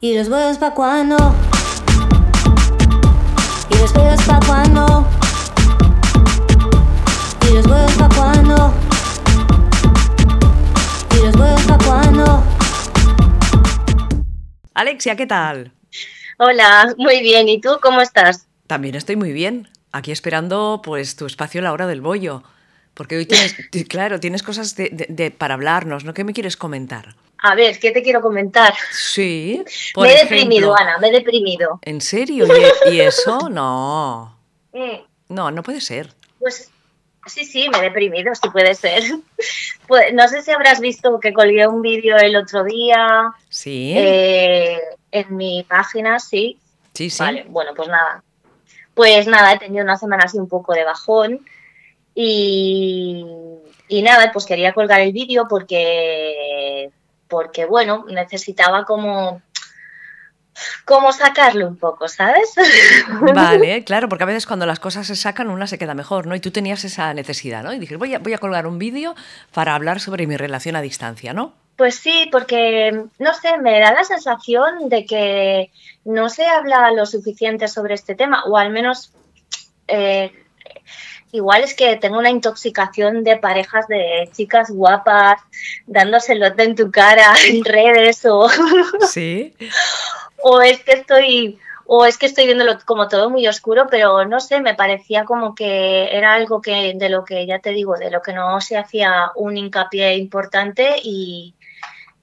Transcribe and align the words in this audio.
¿Y 0.00 0.16
los 0.16 0.28
huevos 0.28 0.58
pa' 0.58 0.74
cuándo? 0.74 1.16
¿Y 3.70 3.78
los 3.78 3.92
huevos 3.94 4.22
pa' 4.24 4.40
cuándo? 4.46 5.06
¿Y 7.50 7.54
los 7.54 7.66
huevos 7.66 7.92
pa' 7.94 8.08
cuándo? 8.14 8.74
¿Y 11.12 11.24
los 11.26 11.34
huevos 11.36 11.62
pa' 11.62 11.78
cuándo? 11.78 12.44
Alexia, 14.74 15.16
¿qué 15.16 15.26
tal? 15.26 15.72
Hola, 16.38 16.94
muy 16.96 17.20
bien. 17.20 17.48
¿Y 17.48 17.60
tú 17.60 17.70
cómo 17.82 18.00
estás? 18.00 18.46
También 18.68 18.94
estoy 18.94 19.16
muy 19.16 19.32
bien. 19.32 19.68
Aquí 19.90 20.12
esperando 20.12 20.80
pues 20.84 21.16
tu 21.16 21.26
espacio 21.26 21.60
a 21.60 21.64
la 21.64 21.72
hora 21.72 21.86
del 21.88 22.00
bollo. 22.00 22.44
Porque 22.94 23.16
hoy 23.16 23.26
tienes, 23.26 23.56
claro, 23.88 24.20
tienes 24.20 24.42
cosas 24.44 24.76
de, 24.76 24.90
de- 24.92 25.06
de- 25.08 25.30
para 25.32 25.54
hablarnos, 25.54 26.04
¿no? 26.04 26.14
¿Qué 26.14 26.22
me 26.22 26.32
quieres 26.34 26.56
comentar? 26.56 27.16
A 27.40 27.54
ver, 27.54 27.78
¿qué 27.78 27.90
te 27.92 28.02
quiero 28.02 28.20
comentar? 28.20 28.74
Sí, 28.90 29.62
por 29.94 30.04
me 30.06 30.10
he 30.12 30.14
ejemplo. 30.16 30.36
deprimido, 30.36 30.76
Ana, 30.76 30.98
me 30.98 31.08
he 31.08 31.12
deprimido. 31.12 31.78
¿En 31.82 32.00
serio? 32.00 32.46
¿Y, 32.86 32.94
y 32.94 33.00
eso? 33.00 33.48
No. 33.48 34.36
Mm, 34.72 34.96
No, 35.28 35.50
no 35.50 35.62
puede 35.62 35.80
ser. 35.82 36.14
Pues 36.38 36.70
sí, 37.26 37.44
sí, 37.44 37.68
me 37.68 37.78
he 37.78 37.82
deprimido, 37.82 38.34
sí 38.34 38.48
puede 38.50 38.74
ser. 38.74 39.02
Pues, 39.86 40.12
no 40.12 40.28
sé 40.28 40.42
si 40.42 40.50
habrás 40.50 40.80
visto 40.80 41.18
que 41.18 41.32
colgué 41.32 41.66
un 41.66 41.80
vídeo 41.80 42.18
el 42.18 42.36
otro 42.36 42.62
día 42.62 43.32
Sí, 43.48 43.94
eh, 43.96 44.78
en 45.10 45.34
mi 45.34 45.62
página, 45.66 46.18
sí. 46.18 46.58
sí, 46.92 47.08
sí. 47.08 47.18
Vale, 47.22 47.46
bueno, 47.48 47.72
pues 47.74 47.88
nada. 47.88 48.22
Pues 48.92 49.26
nada, 49.26 49.54
he 49.54 49.58
tenido 49.58 49.82
una 49.84 49.96
semana 49.96 50.24
así 50.26 50.36
un 50.38 50.46
poco 50.48 50.74
de 50.74 50.84
bajón 50.84 51.40
y, 52.14 53.24
y 53.88 54.02
nada, 54.02 54.30
pues 54.32 54.44
quería 54.44 54.74
colgar 54.74 55.00
el 55.00 55.12
vídeo 55.12 55.46
porque, 55.48 56.34
porque, 57.28 57.66
bueno, 57.66 58.04
necesitaba 58.08 58.84
como, 58.84 59.42
como 60.84 61.12
sacarlo 61.12 61.68
un 61.68 61.76
poco, 61.76 62.08
¿sabes? 62.08 62.54
Vale, 63.34 63.84
claro, 63.84 64.08
porque 64.08 64.24
a 64.24 64.26
veces 64.26 64.46
cuando 64.46 64.66
las 64.66 64.80
cosas 64.80 65.06
se 65.06 65.16
sacan, 65.16 65.50
una 65.50 65.66
se 65.66 65.78
queda 65.78 65.94
mejor, 65.94 66.26
¿no? 66.26 66.34
Y 66.34 66.40
tú 66.40 66.50
tenías 66.50 66.84
esa 66.84 67.12
necesidad, 67.14 67.62
¿no? 67.62 67.72
Y 67.72 67.78
dije, 67.78 67.96
voy 67.96 68.14
a, 68.14 68.18
voy 68.18 68.32
a 68.34 68.38
colgar 68.38 68.66
un 68.66 68.78
vídeo 68.78 69.14
para 69.52 69.74
hablar 69.74 70.00
sobre 70.00 70.26
mi 70.26 70.36
relación 70.36 70.76
a 70.76 70.80
distancia, 70.80 71.32
¿no? 71.32 71.54
Pues 71.76 71.94
sí, 71.94 72.28
porque, 72.32 73.04
no 73.20 73.34
sé, 73.34 73.56
me 73.58 73.78
da 73.78 73.92
la 73.92 74.02
sensación 74.02 74.88
de 74.88 75.06
que 75.06 75.70
no 76.04 76.28
se 76.28 76.44
habla 76.44 76.90
lo 76.90 77.06
suficiente 77.06 77.68
sobre 77.68 77.94
este 77.94 78.16
tema, 78.16 78.42
o 78.46 78.56
al 78.56 78.70
menos 78.70 79.12
eh, 79.86 80.32
igual 81.32 81.62
es 81.62 81.74
que 81.74 81.96
tengo 81.96 82.18
una 82.18 82.30
intoxicación 82.30 83.24
de 83.24 83.36
parejas 83.36 83.86
de 83.88 84.28
chicas 84.32 84.70
guapas 84.70 85.40
dándoselo 85.86 86.46
en 86.56 86.74
tu 86.74 86.90
cara 86.90 87.34
en 87.48 87.64
redes 87.64 88.24
o, 88.24 88.48
Sí. 89.10 89.54
o 90.42 90.60
es 90.60 90.82
que 90.82 90.92
estoy 90.92 91.58
o 91.90 92.04
es 92.04 92.18
que 92.18 92.26
estoy 92.26 92.44
viéndolo 92.44 92.78
como 92.84 93.08
todo 93.08 93.30
muy 93.30 93.48
oscuro, 93.48 93.86
pero 93.90 94.26
no 94.26 94.40
sé, 94.40 94.60
me 94.60 94.74
parecía 94.74 95.24
como 95.24 95.54
que 95.54 96.14
era 96.14 96.34
algo 96.34 96.60
que 96.60 96.92
de 96.94 97.08
lo 97.08 97.24
que 97.24 97.46
ya 97.46 97.60
te 97.60 97.70
digo, 97.70 97.96
de 97.96 98.10
lo 98.10 98.20
que 98.20 98.34
no 98.34 98.60
se 98.60 98.76
hacía 98.76 99.30
un 99.36 99.56
hincapié 99.56 100.16
importante 100.16 100.96
y 101.02 101.54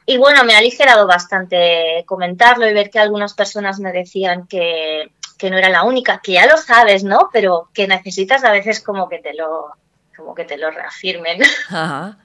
y 0.08 0.18
bueno, 0.18 0.44
me 0.44 0.54
ha 0.54 0.60
aligerado 0.60 1.08
bastante 1.08 2.04
comentarlo 2.06 2.68
y 2.70 2.74
ver 2.74 2.92
que 2.92 3.00
algunas 3.00 3.34
personas 3.34 3.80
me 3.80 3.92
decían 3.92 4.46
que, 4.46 5.10
que 5.46 5.52
no 5.52 5.60
era 5.60 5.70
la 5.70 5.84
única, 5.84 6.22
que 6.24 6.32
ya 6.32 6.48
lo 6.48 6.58
sabes, 6.58 7.04
¿no? 7.04 7.30
Pero 7.32 7.70
que 7.72 7.88
necesitas 7.88 8.44
a 8.44 8.52
veces 8.52 8.82
como 8.82 9.08
que 9.08 9.20
te 9.20 9.36
lo, 9.36 9.76
como 10.18 10.34
que 10.34 10.44
te 10.44 10.58
lo 10.58 10.72
reafirmen. 10.72 11.40
Ajá. 11.70 12.18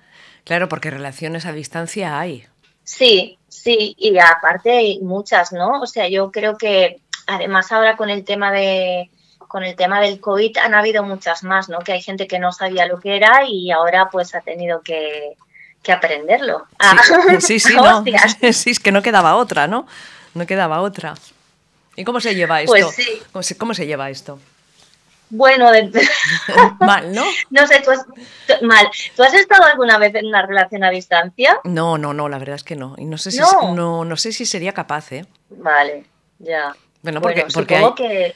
Claro, 0.44 0.70
porque 0.70 0.90
relaciones 0.90 1.44
a 1.44 1.52
distancia 1.52 2.18
hay. 2.18 2.46
Sí, 2.82 3.38
sí, 3.46 3.94
y 3.98 4.18
aparte 4.18 4.70
hay 4.70 5.00
muchas, 5.00 5.52
¿no? 5.52 5.82
O 5.82 5.86
sea, 5.86 6.08
yo 6.08 6.32
creo 6.32 6.56
que 6.56 7.02
además 7.26 7.70
ahora 7.72 7.94
con 7.98 8.08
el 8.08 8.24
tema 8.24 8.50
de 8.52 9.10
con 9.36 9.64
el 9.64 9.76
tema 9.76 10.00
del 10.00 10.18
COVID 10.18 10.56
han 10.56 10.72
habido 10.72 11.02
muchas 11.02 11.42
más, 11.42 11.68
¿no? 11.68 11.80
Que 11.80 11.92
hay 11.92 12.00
gente 12.00 12.26
que 12.26 12.38
no 12.38 12.52
sabía 12.52 12.86
lo 12.86 13.00
que 13.00 13.16
era 13.16 13.44
y 13.46 13.70
ahora 13.70 14.08
pues 14.08 14.34
ha 14.34 14.40
tenido 14.40 14.80
que, 14.80 15.36
que 15.82 15.92
aprenderlo. 15.92 16.64
Ah, 16.78 16.96
Sí, 17.40 17.58
sí, 17.60 17.60
sí, 17.60 17.76
no. 17.76 18.02
Sí, 18.54 18.70
es 18.70 18.80
que 18.80 18.92
no 18.92 19.02
quedaba 19.02 19.36
otra, 19.36 19.66
¿no? 19.66 19.86
No 20.32 20.46
quedaba 20.46 20.80
otra. 20.80 21.12
¿Y 21.96 22.04
cómo 22.04 22.20
se 22.20 22.34
lleva 22.34 22.60
esto? 22.62 22.72
Pues 22.72 22.94
sí. 22.94 23.22
¿Cómo 23.32 23.42
se, 23.42 23.56
cómo 23.56 23.74
se 23.74 23.86
lleva 23.86 24.10
esto? 24.10 24.38
Bueno, 25.32 25.70
de- 25.70 25.90
Mal, 26.80 27.12
¿no? 27.14 27.24
No 27.50 27.66
sé, 27.66 27.80
tú 27.84 27.90
has, 27.92 28.04
mal. 28.62 28.88
¿Tú 29.14 29.22
has 29.22 29.32
estado 29.34 29.64
alguna 29.64 29.96
vez 29.98 30.14
en 30.16 30.26
una 30.26 30.44
relación 30.44 30.82
a 30.82 30.90
distancia? 30.90 31.58
No, 31.64 31.98
no, 31.98 32.12
no, 32.12 32.28
la 32.28 32.38
verdad 32.38 32.56
es 32.56 32.64
que 32.64 32.74
no. 32.74 32.94
Y 32.98 33.04
no 33.04 33.16
sé 33.18 33.30
si, 33.30 33.38
No. 33.38 33.74
no, 33.74 34.04
no 34.04 34.16
sé 34.16 34.32
si 34.32 34.44
sería 34.46 34.72
capaz, 34.72 35.12
¿eh? 35.12 35.26
Vale, 35.50 36.04
ya. 36.40 36.74
Bueno, 37.02 37.20
porque, 37.20 37.42
bueno, 37.42 37.52
porque 37.54 37.76
hay- 37.76 37.92
que... 37.94 38.34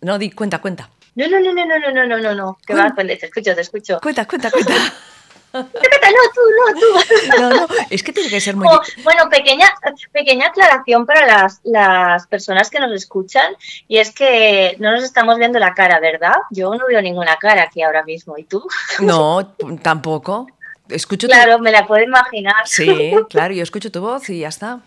No, 0.00 0.18
di, 0.18 0.30
cuenta, 0.30 0.58
cuenta. 0.60 0.88
No, 1.16 1.28
no, 1.28 1.38
no, 1.38 1.52
no, 1.52 1.64
no, 1.66 1.78
no, 1.78 1.90
no, 1.92 2.06
no, 2.06 2.18
no, 2.18 2.34
no. 2.34 2.58
Va, 2.74 2.94
te 2.94 3.24
escucho, 3.26 3.54
te 3.54 3.60
escucho. 3.60 4.00
Cuenta, 4.02 4.26
cuenta, 4.26 4.50
cuenta. 4.50 4.74
No, 5.54 6.20
tú, 6.34 6.40
no, 6.58 6.80
tú. 6.80 7.40
No, 7.40 7.50
no, 7.50 7.66
es 7.90 8.02
que 8.02 8.12
tiene 8.12 8.28
que 8.28 8.40
ser 8.40 8.56
muy... 8.56 8.66
Oh, 8.68 8.80
bueno, 9.02 9.28
pequeña, 9.28 9.72
pequeña 10.12 10.48
aclaración 10.48 11.06
para 11.06 11.26
las, 11.26 11.60
las 11.62 12.26
personas 12.26 12.70
que 12.70 12.80
nos 12.80 12.92
escuchan 12.92 13.54
y 13.86 13.98
es 13.98 14.12
que 14.12 14.76
no 14.80 14.92
nos 14.92 15.04
estamos 15.04 15.38
viendo 15.38 15.58
la 15.58 15.74
cara, 15.74 16.00
¿verdad? 16.00 16.34
Yo 16.50 16.74
no 16.74 16.86
veo 16.86 17.00
ninguna 17.00 17.36
cara 17.36 17.62
aquí 17.62 17.82
ahora 17.82 18.02
mismo. 18.04 18.36
¿Y 18.36 18.44
tú? 18.44 18.66
No, 19.00 19.54
tampoco. 19.82 20.48
Escucho 20.88 21.28
tu... 21.28 21.32
Claro, 21.32 21.58
me 21.58 21.70
la 21.70 21.86
puedo 21.86 22.02
imaginar. 22.02 22.66
Sí, 22.66 23.14
claro, 23.30 23.54
yo 23.54 23.62
escucho 23.62 23.90
tu 23.90 24.00
voz 24.00 24.28
y 24.30 24.40
ya 24.40 24.48
está. 24.48 24.80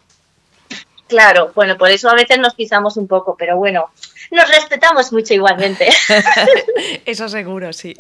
Claro, 1.07 1.51
bueno, 1.55 1.77
por 1.77 1.89
eso 1.89 2.09
a 2.09 2.15
veces 2.15 2.37
nos 2.39 2.53
pisamos 2.53 2.97
un 2.97 3.07
poco, 3.07 3.35
pero 3.37 3.55
bueno, 3.55 3.89
nos 4.31 4.49
respetamos 4.49 5.13
mucho 5.13 5.33
igualmente. 5.33 5.87
Eso 7.05 7.29
seguro, 7.29 7.71
sí. 7.71 7.95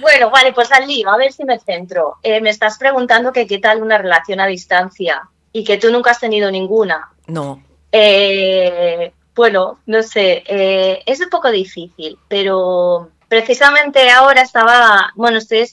Bueno, 0.00 0.30
vale, 0.30 0.52
pues 0.52 0.70
al 0.72 0.86
lío, 0.86 1.10
a 1.10 1.16
ver 1.16 1.32
si 1.32 1.44
me 1.44 1.58
centro. 1.58 2.16
Eh, 2.22 2.40
me 2.40 2.50
estás 2.50 2.78
preguntando 2.78 3.32
que 3.32 3.46
qué 3.46 3.58
tal 3.58 3.82
una 3.82 3.98
relación 3.98 4.40
a 4.40 4.46
distancia 4.46 5.28
y 5.52 5.64
que 5.64 5.78
tú 5.78 5.90
nunca 5.90 6.10
has 6.12 6.20
tenido 6.20 6.50
ninguna. 6.50 7.10
No. 7.26 7.62
Eh, 7.92 9.12
bueno, 9.34 9.78
no 9.86 10.02
sé, 10.02 10.42
eh, 10.46 11.02
es 11.06 11.20
un 11.20 11.28
poco 11.28 11.50
difícil, 11.50 12.18
pero 12.28 13.10
precisamente 13.28 14.10
ahora 14.10 14.42
estaba, 14.42 15.12
bueno, 15.14 15.38
estoy, 15.38 15.68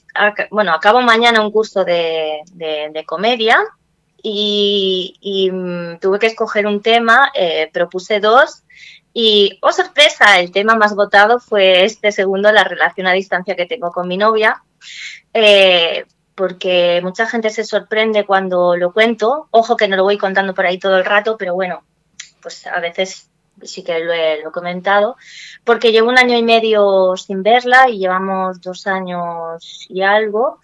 bueno, 0.51 0.73
acabo 0.73 1.01
mañana 1.01 1.41
un 1.41 1.51
curso 1.51 1.83
de, 1.83 2.41
de- 2.53 2.89
de 2.93 3.05
comedia 3.05 3.57
y, 4.21 5.15
y, 5.21 5.51
mm, 5.51 5.99
tuve 5.99 6.19
que 6.19 6.27
escoger 6.27 6.65
un 6.67 6.81
tema, 6.81 7.31
eh, 7.33 7.69
propuse 7.73 8.19
dos 8.19 8.63
y, 9.19 9.57
oh 9.63 9.71
sorpresa, 9.71 10.39
el 10.39 10.51
tema 10.51 10.75
más 10.75 10.93
votado 10.93 11.39
fue 11.39 11.85
este 11.85 12.11
segundo, 12.11 12.51
la 12.51 12.63
relación 12.63 13.07
a 13.07 13.13
distancia 13.13 13.55
que 13.55 13.65
tengo 13.65 13.91
con 13.91 14.07
mi 14.07 14.15
novia. 14.15 14.61
Eh, 15.33 16.05
porque 16.35 16.99
mucha 17.01 17.25
gente 17.25 17.49
se 17.49 17.63
sorprende 17.63 18.27
cuando 18.27 18.75
lo 18.75 18.93
cuento. 18.93 19.47
Ojo 19.49 19.75
que 19.75 19.87
no 19.87 19.95
lo 19.95 20.03
voy 20.03 20.19
contando 20.19 20.53
por 20.53 20.67
ahí 20.67 20.77
todo 20.77 20.97
el 20.97 21.05
rato, 21.05 21.35
pero 21.35 21.55
bueno, 21.55 21.81
pues 22.43 22.67
a 22.67 22.79
veces 22.79 23.31
sí 23.63 23.83
que 23.83 23.97
lo 23.97 24.13
he, 24.13 24.43
lo 24.43 24.49
he 24.49 24.51
comentado. 24.51 25.15
Porque 25.63 25.91
llevo 25.91 26.09
un 26.09 26.19
año 26.19 26.37
y 26.37 26.43
medio 26.43 27.17
sin 27.17 27.41
verla 27.41 27.89
y 27.89 27.97
llevamos 27.97 28.61
dos 28.61 28.85
años 28.85 29.87
y 29.89 30.03
algo. 30.03 30.59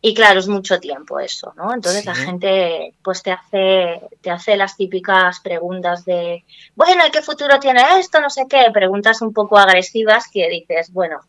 Y 0.00 0.14
claro, 0.14 0.38
es 0.38 0.46
mucho 0.46 0.78
tiempo 0.78 1.18
eso, 1.18 1.52
¿no? 1.56 1.74
Entonces 1.74 2.04
la 2.06 2.14
gente 2.14 2.94
pues 3.02 3.22
te 3.22 3.32
hace, 3.32 4.00
te 4.20 4.30
hace 4.30 4.56
las 4.56 4.76
típicas 4.76 5.40
preguntas 5.40 6.04
de, 6.04 6.44
bueno, 6.76 7.04
¿y 7.06 7.10
qué 7.10 7.20
futuro 7.20 7.58
tiene 7.58 7.82
esto? 7.98 8.20
No 8.20 8.30
sé 8.30 8.46
qué, 8.48 8.66
preguntas 8.72 9.22
un 9.22 9.32
poco 9.32 9.58
agresivas 9.58 10.26
que 10.32 10.48
dices, 10.48 10.92
bueno, 10.92 11.20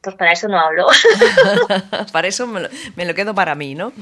pues 0.00 0.16
para 0.16 0.32
eso 0.32 0.48
no 0.48 0.58
hablo. 0.58 0.88
Para 2.12 2.28
eso 2.28 2.46
me 2.46 2.60
lo, 2.60 2.68
me 2.96 3.04
lo 3.04 3.14
quedo 3.14 3.34
para 3.34 3.54
mí, 3.54 3.74
¿no? 3.74 3.92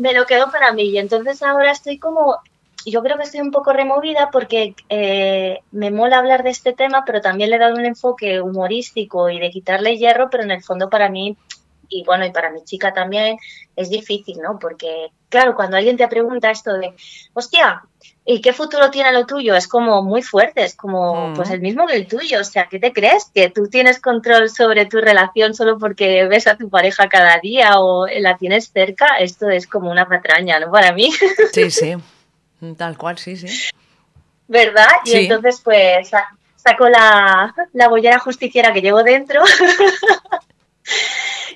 me 0.00 0.14
lo 0.14 0.26
quedo 0.26 0.50
para 0.50 0.72
mí. 0.72 0.84
Y 0.84 0.98
entonces 0.98 1.42
ahora 1.42 1.70
estoy 1.70 1.98
como, 1.98 2.38
yo 2.86 3.02
creo 3.02 3.16
que 3.18 3.24
estoy 3.24 3.40
un 3.40 3.50
poco 3.50 3.72
removida 3.72 4.30
porque 4.32 4.74
eh, 4.88 5.60
me 5.70 5.90
mola 5.90 6.18
hablar 6.18 6.42
de 6.42 6.50
este 6.50 6.72
tema, 6.72 7.04
pero 7.04 7.20
también 7.20 7.50
le 7.50 7.56
he 7.56 7.58
dado 7.58 7.76
un 7.76 7.84
enfoque 7.84 8.40
humorístico 8.40 9.28
y 9.28 9.38
de 9.38 9.50
quitarle 9.50 9.98
hierro, 9.98 10.30
pero 10.30 10.42
en 10.42 10.52
el 10.52 10.62
fondo 10.62 10.88
para 10.88 11.10
mí, 11.10 11.36
y 11.90 12.02
bueno, 12.04 12.24
y 12.24 12.30
para 12.30 12.50
mi 12.50 12.64
chica 12.64 12.92
también, 12.94 13.36
es 13.76 13.90
difícil, 13.90 14.38
¿no? 14.40 14.58
Porque, 14.58 15.08
claro, 15.28 15.54
cuando 15.54 15.76
alguien 15.76 15.96
te 15.98 16.08
pregunta 16.08 16.50
esto 16.50 16.72
de, 16.74 16.94
hostia, 17.34 17.82
¿y 18.24 18.40
qué 18.40 18.52
futuro 18.52 18.90
tiene 18.90 19.12
lo 19.12 19.26
tuyo? 19.26 19.54
Es 19.56 19.66
como 19.68 20.02
muy 20.02 20.22
fuerte, 20.22 20.62
es 20.64 20.74
como, 20.76 21.28
Mm. 21.30 21.34
pues 21.34 21.50
el 21.50 21.60
mismo 21.60 21.86
que 21.86 21.96
el 21.96 22.06
tuyo. 22.06 22.40
O 22.40 22.44
sea, 22.44 22.66
¿qué 22.70 22.78
te 22.78 22.92
crees? 22.92 23.30
¿Que 23.34 23.50
tú 23.50 23.66
tienes 23.68 24.00
control 24.00 24.48
sobre 24.50 24.86
tu 24.86 24.98
relación 25.00 25.52
solo 25.54 25.78
porque 25.78 26.26
ves 26.28 26.46
a 26.46 26.56
tu 26.56 26.70
pareja 26.70 27.08
cada 27.08 27.38
día 27.40 27.80
o 27.80 28.06
la 28.06 28.36
tienes 28.38 28.70
cerca? 28.72 29.18
Esto 29.18 29.48
es 29.50 29.66
como 29.66 29.90
una 29.90 30.06
patraña, 30.08 30.60
¿no? 30.60 30.70
Para 30.70 30.92
mí, 30.92 31.10
Sí, 31.52 31.70
sí. 31.70 31.94
Tal 32.76 32.96
cual, 32.98 33.18
sí, 33.18 33.36
sí. 33.36 33.46
¿verdad? 34.46 34.88
Y 35.04 35.10
Sí. 35.10 35.16
entonces, 35.22 35.60
pues, 35.64 36.08
sa- 36.08 36.28
saco 36.56 36.88
la, 36.90 37.54
la 37.72 37.88
bollera 37.88 38.18
justiciera 38.18 38.72
que 38.74 38.82
llevo 38.82 39.02
dentro 39.02 39.42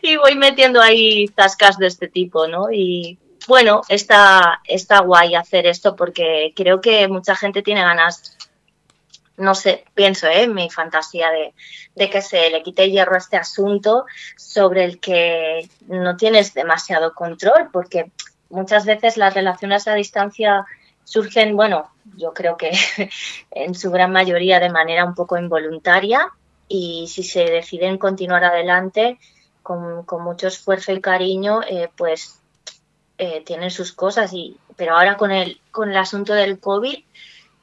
y 0.05 0.17
voy 0.17 0.37
metiendo 0.37 0.81
ahí 0.81 1.27
tascas 1.29 1.79
de 1.79 1.87
este 1.87 2.09
tipo, 2.09 2.47
¿no? 2.47 2.71
Y, 2.71 3.19
bueno, 3.47 3.83
está, 3.89 4.61
está 4.65 5.01
guay 5.01 5.35
hacer 5.35 5.67
esto 5.67 5.97
porque 5.97 6.53
creo 6.56 6.81
que 6.81 7.09
mucha 7.09 7.37
gente 7.37 7.62
tiene 7.62 7.83
ganas, 7.83 8.37
no 9.37 9.55
sé, 9.55 9.85
pienso, 9.95 10.27
¿eh? 10.29 10.47
mi 10.47 10.71
fantasía 10.71 11.31
de, 11.31 11.53
de 11.95 12.11
que 12.11 12.23
se 12.23 12.51
le 12.51 12.62
quite 12.62 12.91
hierro 12.91 13.15
a 13.15 13.19
este 13.19 13.37
asunto 13.37 14.06
sobre 14.37 14.85
el 14.85 15.01
que 15.01 15.69
no 15.89 16.17
tienes 16.17 16.55
demasiado 16.55 17.15
control, 17.15 17.69
porque 17.73 18.11
muchas 18.49 18.87
veces 18.87 19.17
las 19.17 19.35
relaciones 19.35 19.89
a 19.89 19.95
distancia 19.95 20.65
surgen, 21.05 21.55
bueno, 21.57 21.91
yo 22.17 22.33
creo 22.33 22.57
que 22.57 22.73
en 23.50 23.75
su 23.75 23.91
gran 23.91 24.12
mayoría 24.12 24.61
de 24.61 24.71
manera 24.71 25.05
un 25.05 25.15
poco 25.15 25.37
involuntaria 25.37 26.31
y 26.67 27.09
si 27.09 27.23
se 27.23 27.45
deciden 27.45 27.99
continuar 27.99 28.45
adelante 28.45 29.19
con, 29.64 30.05
con 30.05 30.22
mucho 30.22 30.46
esfuerzo 30.46 30.93
y 30.93 31.00
cariño, 31.00 31.62
eh, 31.62 31.90
pues 31.96 32.38
eh, 33.19 33.43
tienen 33.44 33.70
sus 33.70 33.93
cosas. 33.93 34.32
Y, 34.32 34.56
pero 34.76 34.94
ahora 34.94 35.16
con 35.16 35.32
el, 35.32 35.61
con 35.72 35.90
el 35.90 35.96
asunto 35.96 36.34
del 36.34 36.61
COVID, 36.61 36.99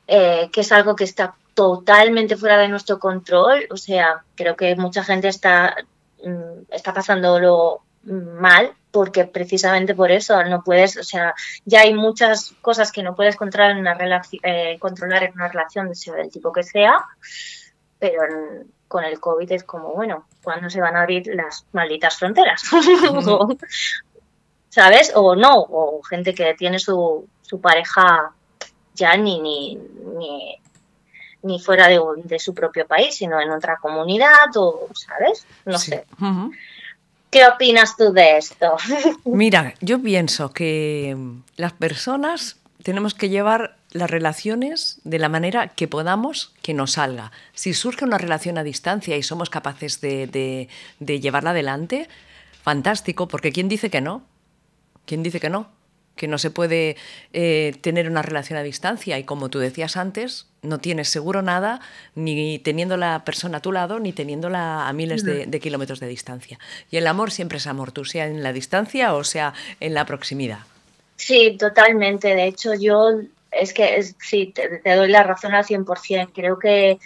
eh, 0.08 0.50
que 0.52 0.62
es 0.62 0.72
algo 0.74 0.96
que 0.96 1.06
está 1.06 1.36
totalmente 1.54 2.36
fuera 2.36 2.58
de 2.58 2.68
nuestro 2.68 3.00
control, 3.00 3.68
o 3.70 3.78
sea, 3.78 4.24
creo 4.36 4.56
que 4.56 4.76
mucha 4.76 5.04
gente 5.04 5.28
está, 5.28 5.76
mm, 6.24 6.72
está 6.72 6.94
pasándolo 6.94 7.82
mal 8.04 8.74
porque 8.90 9.26
precisamente 9.26 9.94
por 9.94 10.12
eso 10.12 10.44
no 10.46 10.64
puedes, 10.64 10.98
o 10.98 11.04
sea, 11.04 11.36
ya 11.66 11.82
hay 11.82 11.94
muchas 11.94 12.56
cosas 12.62 12.92
que 12.92 13.04
no 13.04 13.16
puedes 13.16 13.36
controlar 13.36 13.72
en 13.72 13.78
una 13.78 13.94
relación, 13.94 14.42
eh, 14.44 14.78
controlar 14.80 15.24
en 15.24 15.34
una 15.34 15.48
relación, 15.50 15.94
sea 15.96 16.16
del 16.16 16.32
tipo 16.32 16.52
que 16.52 16.64
sea, 16.64 17.06
pero 18.00 18.24
con 18.92 19.06
el 19.06 19.20
COVID 19.22 19.50
es 19.54 19.64
como, 19.64 19.94
bueno, 19.94 20.26
¿cuándo 20.44 20.70
se 20.70 20.82
van 20.82 20.98
a 20.98 21.02
abrir 21.02 21.24
las 21.34 21.66
malditas 21.72 22.18
fronteras? 22.18 22.62
O- 23.26 23.48
¿Sabes? 24.70 25.12
O 25.16 25.36
no, 25.36 25.56
o 25.60 26.02
gente 26.04 26.34
que 26.34 26.54
tiene 26.56 26.78
su, 26.80 27.28
su 27.42 27.60
pareja 27.62 28.32
ya 28.94 29.16
ni, 29.18 29.40
ni, 29.40 29.76
ni, 30.18 30.58
ni 31.44 31.60
fuera 31.60 31.88
de, 31.88 32.40
su 32.40 32.54
propio 32.54 32.86
país, 32.88 33.16
sino 33.16 33.40
en 33.42 33.50
otra 33.52 33.78
comunidad, 33.78 34.48
o, 34.56 34.88
¿sabes? 34.94 35.46
No 35.66 35.78
Sí. 35.78 35.92
sé. 35.92 36.06
¿Qué 37.30 37.48
opinas 37.48 37.96
tú 37.96 38.12
de 38.12 38.38
esto? 38.38 38.76
Mira, 39.26 39.74
yo 39.82 40.02
pienso 40.02 40.52
que 40.52 41.16
las 41.56 41.72
personas 41.74 42.58
tenemos 42.84 43.14
que 43.14 43.30
llevar 43.30 43.78
las 43.92 44.10
relaciones 44.10 45.00
de 45.04 45.20
la 45.20 45.30
manera 45.30 45.68
que 45.70 45.88
podamos 45.88 46.54
que 46.62 46.74
nos 46.74 46.94
salga. 46.94 47.32
Si 47.54 47.74
surge 47.74 48.06
una 48.06 48.18
relación 48.18 48.58
a 48.58 48.64
distancia 48.64 49.18
y 49.18 49.24
somos 49.24 49.50
capaces 49.50 50.00
de, 50.02 50.28
de- 51.00 51.20
llevarla 51.20 51.50
adelante, 51.52 52.08
fantástico, 52.64 53.28
porque 53.28 53.52
¿quién 53.52 53.68
dice 53.70 53.90
que 53.90 54.02
no? 54.02 54.24
¿Quién 55.06 55.24
dice 55.24 55.40
que 55.40 55.50
no? 55.50 55.70
Que 56.16 56.28
no 56.28 56.38
se 56.38 56.52
puede 56.52 56.96
eh, 57.34 57.76
tener 57.82 58.10
una 58.10 58.22
relación 58.22 58.58
a 58.60 58.64
distancia 58.64 59.18
y 59.18 59.24
como 59.24 59.50
tú 59.50 59.60
decías 59.60 59.98
antes, 59.98 60.46
no 60.62 60.78
tienes 60.80 61.10
seguro 61.10 61.42
nada 61.42 61.82
ni 62.16 62.60
teniendo 62.60 62.98
la 62.98 63.24
persona 63.26 63.58
a 63.58 63.62
tu 63.62 63.72
lado 63.72 64.00
ni 64.00 64.14
teniéndola 64.14 64.88
a 64.88 64.94
miles 64.94 65.24
de, 65.24 65.46
de 65.48 65.60
kilómetros 65.60 66.00
de 66.00 66.08
distancia. 66.08 66.60
Y 66.92 66.98
el 66.98 67.08
amor 67.08 67.32
siempre 67.32 67.58
es 67.58 67.68
amor, 67.68 67.92
tú 67.92 68.06
sea 68.06 68.28
en 68.28 68.44
la 68.44 68.54
distancia 68.54 69.14
o 69.16 69.24
sea 69.24 69.54
en 69.80 69.94
la 69.94 70.06
proximidad. 70.06 70.60
Sí, 71.16 71.56
totalmente. 71.60 72.36
De 72.36 72.46
hecho, 72.46 72.74
yo 72.74 73.22
es 73.52 73.74
que 73.74 73.98
es- 73.98 74.16
sí, 74.20 74.52
te, 74.56 74.80
te 74.80 74.96
doy 74.96 75.10
la 75.10 75.24
razón 75.24 75.54
al 75.54 75.66
100%. 75.66 76.32
Creo 76.34 76.58
que 76.60 77.00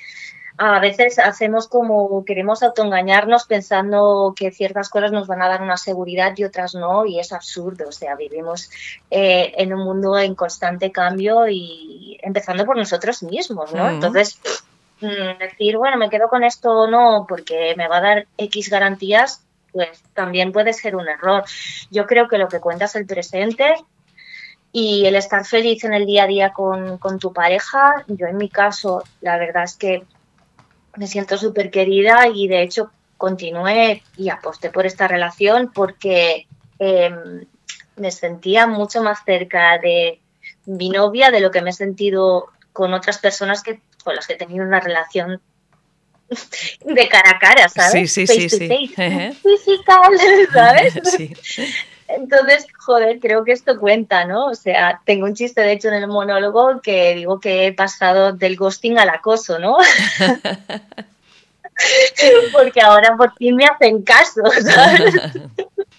a 0.57 0.79
veces 0.79 1.19
hacemos 1.19 1.67
como 1.67 2.23
queremos 2.23 2.63
autoengañarnos 2.63 3.45
pensando 3.45 4.33
que 4.37 4.51
ciertas 4.51 4.87
cosas 4.89 5.11
nos 5.11 5.27
van 5.27 5.41
a 5.41 5.49
dar 5.49 5.61
una 5.61 5.75
seguridad 5.75 6.31
y 6.37 6.45
otras 6.45 6.75
no, 6.75 7.05
y 7.05 7.19
es 7.19 7.33
absurdo. 7.33 7.89
O 7.89 7.91
sea, 7.91 8.15
vivimos 8.15 8.69
eh, 9.11 9.53
en 9.57 9.73
un 9.73 9.83
mundo 9.83 10.17
en 10.17 10.33
constante 10.33 10.91
cambio 10.93 11.47
y 11.49 12.17
empezando 12.21 12.65
por 12.65 12.77
nosotros 12.77 13.21
mismos, 13.23 13.73
¿no? 13.73 13.83
Ujú. 13.83 13.93
Entonces, 13.95 14.39
mm, 15.01 15.39
decir, 15.39 15.75
bueno, 15.77 15.97
me 15.97 16.09
quedo 16.09 16.29
con 16.29 16.43
esto 16.45 16.71
o 16.71 16.87
no 16.87 17.25
porque 17.27 17.73
me 17.75 17.89
va 17.89 17.97
a 17.97 18.01
dar 18.01 18.27
X 18.37 18.69
garantías, 18.69 19.41
pues 19.73 20.01
también 20.13 20.53
puede 20.53 20.71
ser 20.71 20.95
un 20.95 21.09
error. 21.09 21.43
Yo 21.91 22.05
creo 22.05 22.29
que 22.29 22.37
lo 22.37 22.47
que 22.47 22.61
cuenta 22.61 22.85
es 22.85 22.95
el 22.95 23.05
presente 23.05 23.73
y 24.77 25.05
el 25.05 25.15
estar 25.15 25.45
feliz 25.45 25.85
en 25.85 25.93
el 25.93 26.05
día 26.05 26.25
a 26.25 26.27
día 26.27 26.51
con, 26.51 26.97
con 26.97 27.17
tu 27.17 27.31
pareja. 27.31 28.03
Yo 28.07 28.27
en 28.27 28.35
mi 28.35 28.49
caso, 28.49 29.05
la 29.21 29.37
verdad 29.37 29.63
es 29.63 29.77
que 29.77 30.03
me 30.97 31.07
siento 31.07 31.37
súper 31.37 31.71
querida 31.71 32.27
y 32.27 32.49
de 32.49 32.61
hecho 32.61 32.91
continué 33.15 34.03
y 34.17 34.27
aposté 34.27 34.71
por 34.71 34.85
esta 34.85 35.07
relación 35.07 35.71
porque 35.73 36.45
eh, 36.79 37.09
me 37.95 38.11
sentía 38.11 38.67
mucho 38.67 39.01
más 39.01 39.19
cerca 39.23 39.77
de 39.77 40.19
mi 40.65 40.89
novia 40.89 41.31
de 41.31 41.39
lo 41.39 41.51
que 41.51 41.61
me 41.61 41.69
he 41.69 41.73
sentido 41.73 42.47
con 42.73 42.93
otras 42.93 43.19
personas 43.19 43.63
que 43.63 43.79
con 44.03 44.13
las 44.13 44.27
que 44.27 44.33
he 44.33 44.37
tenido 44.37 44.65
una 44.65 44.81
relación 44.81 45.39
de 46.85 47.07
cara 47.07 47.29
a 47.29 47.39
cara, 47.39 47.69
¿sabes? 47.69 48.11
Sí, 48.11 48.27
sí, 48.27 48.27
face 48.27 48.49
sí, 48.49 48.49
to 48.49 48.57
sí. 48.57 48.67
face, 48.67 49.07
Ejé. 49.07 49.33
physical, 49.41 50.19
¿sabes? 50.51 50.93
Sí. 51.15 51.33
Entonces, 52.07 52.67
joder, 52.77 53.19
creo 53.19 53.43
que 53.43 53.51
esto 53.51 53.79
cuenta, 53.79 54.25
¿no? 54.25 54.47
O 54.47 54.55
sea, 54.55 55.01
tengo 55.05 55.25
un 55.25 55.33
chiste, 55.33 55.61
de 55.61 55.71
hecho, 55.71 55.87
en 55.87 55.95
el 55.95 56.07
monólogo 56.07 56.81
que 56.81 57.15
digo 57.15 57.39
que 57.39 57.67
he 57.67 57.73
pasado 57.73 58.33
del 58.33 58.55
ghosting 58.55 58.99
al 58.99 59.09
acoso, 59.09 59.57
¿no? 59.57 59.77
Porque 62.53 62.81
ahora 62.81 63.15
por 63.17 63.33
fin 63.35 63.55
me 63.55 63.65
hacen 63.65 64.03
caso, 64.03 64.43
¿sabes? 64.61 65.15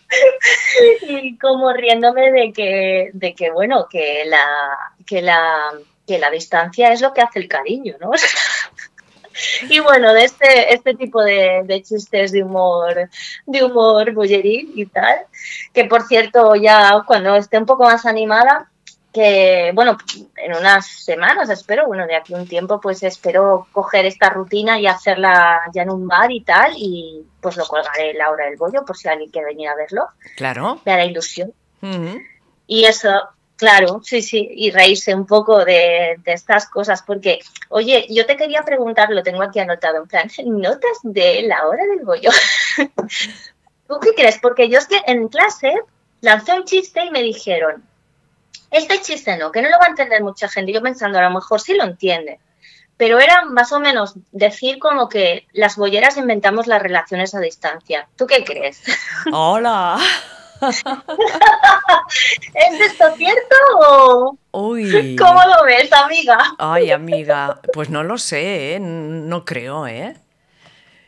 y 1.02 1.36
como 1.38 1.72
riéndome 1.72 2.30
de 2.30 2.52
que, 2.52 3.10
de 3.12 3.34
que 3.34 3.50
bueno, 3.50 3.88
que 3.90 4.24
la, 4.26 4.46
que 5.04 5.22
la, 5.22 5.72
que 6.06 6.18
la 6.18 6.30
distancia 6.30 6.92
es 6.92 7.00
lo 7.00 7.12
que 7.12 7.20
hace 7.20 7.40
el 7.40 7.48
cariño, 7.48 7.96
¿no? 8.00 8.10
Y 9.68 9.80
bueno, 9.80 10.12
de 10.14 10.24
este, 10.24 10.72
este 10.74 10.94
tipo 10.94 11.22
de, 11.22 11.62
de 11.64 11.82
chistes 11.82 12.32
de 12.32 12.42
humor, 12.42 13.08
de 13.46 13.64
humor 13.64 14.12
bolleril 14.12 14.72
y 14.74 14.86
tal, 14.86 15.26
que 15.72 15.84
por 15.84 16.02
cierto 16.06 16.54
ya 16.56 17.02
cuando 17.06 17.34
esté 17.36 17.58
un 17.58 17.66
poco 17.66 17.84
más 17.84 18.06
animada, 18.06 18.70
que 19.12 19.70
bueno, 19.74 19.96
en 20.36 20.54
unas 20.54 20.86
semanas 20.86 21.48
espero, 21.48 21.86
bueno, 21.86 22.06
de 22.06 22.16
aquí 22.16 22.34
a 22.34 22.36
un 22.36 22.46
tiempo 22.46 22.80
pues 22.80 23.02
espero 23.02 23.66
coger 23.72 24.04
esta 24.04 24.28
rutina 24.28 24.78
y 24.78 24.86
hacerla 24.86 25.62
ya 25.72 25.82
en 25.82 25.90
un 25.90 26.06
bar 26.06 26.30
y 26.30 26.42
tal, 26.42 26.74
y 26.76 27.24
pues 27.40 27.56
lo 27.56 27.64
colgaré 27.64 28.10
en 28.10 28.18
la 28.18 28.30
hora 28.30 28.44
del 28.44 28.56
bollo 28.56 28.84
por 28.84 28.96
si 28.96 29.08
alguien 29.08 29.30
quiere 29.30 29.46
venir 29.48 29.68
a 29.68 29.74
verlo, 29.74 30.06
Claro. 30.36 30.80
me 30.84 30.92
hará 30.92 31.04
ilusión. 31.06 31.52
Y 32.66 32.84
eso, 32.84 33.08
claro, 33.56 34.00
sí, 34.02 34.22
sí, 34.22 34.48
y 34.50 34.70
reírse 34.70 35.14
un 35.14 35.26
poco 35.26 35.64
de, 35.64 36.16
de 36.24 36.32
estas 36.32 36.68
cosas, 36.68 37.02
porque, 37.02 37.40
oye, 37.68 38.06
yo 38.10 38.26
te 38.26 38.36
quería 38.36 38.62
preguntar, 38.62 39.10
lo 39.10 39.22
tengo 39.22 39.42
aquí 39.42 39.58
anotado, 39.58 39.98
en 39.98 40.08
plan, 40.08 40.30
notas 40.44 40.98
de 41.02 41.42
la 41.42 41.66
hora 41.66 41.84
del 41.86 42.04
bollo. 42.04 42.30
¿Tú 43.88 44.00
qué 44.00 44.14
crees? 44.14 44.38
Porque 44.40 44.68
yo 44.68 44.78
es 44.78 44.86
que 44.86 45.00
en 45.06 45.28
clase 45.28 45.72
lancé 46.20 46.52
un 46.54 46.64
chiste 46.64 47.04
y 47.04 47.10
me 47.10 47.22
dijeron, 47.22 47.84
este 48.70 49.00
chiste 49.00 49.36
no, 49.36 49.52
que 49.52 49.62
no 49.62 49.68
lo 49.68 49.78
va 49.78 49.86
a 49.86 49.90
entender 49.90 50.22
mucha 50.22 50.48
gente. 50.48 50.72
Yo 50.72 50.82
pensando, 50.82 51.18
a 51.18 51.22
lo 51.22 51.30
mejor 51.30 51.60
sí 51.60 51.74
lo 51.74 51.84
entiende. 51.84 52.40
Pero 52.96 53.20
era 53.20 53.44
más 53.44 53.72
o 53.72 53.80
menos 53.80 54.14
decir 54.32 54.78
como 54.78 55.08
que 55.08 55.46
las 55.52 55.76
bolleras 55.76 56.16
inventamos 56.16 56.66
las 56.66 56.82
relaciones 56.82 57.34
a 57.34 57.40
distancia. 57.40 58.08
¿Tú 58.16 58.26
qué 58.26 58.42
crees? 58.44 58.82
Hola. 59.32 59.98
¿Es 62.54 62.80
esto 62.80 63.04
cierto 63.16 63.56
o 63.80 64.38
Uy. 64.52 65.16
cómo 65.18 65.40
lo 65.56 65.64
ves, 65.64 65.92
amiga? 65.92 66.38
Ay, 66.58 66.90
amiga, 66.90 67.60
pues 67.72 67.90
no 67.90 68.02
lo 68.02 68.18
sé, 68.18 68.74
¿eh? 68.76 68.80
No 68.80 69.44
creo, 69.44 69.86
¿eh? 69.86 70.16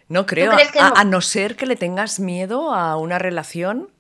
No 0.09 0.25
creo, 0.27 0.53
a, 0.53 0.57
no? 0.57 0.97
a 0.97 1.05
no 1.05 1.21
ser 1.21 1.55
que 1.57 1.67
le 1.67 1.77
tengas 1.77 2.19
miedo 2.19 2.73
a 2.75 2.97
una 2.97 3.19
relación, 3.19 3.91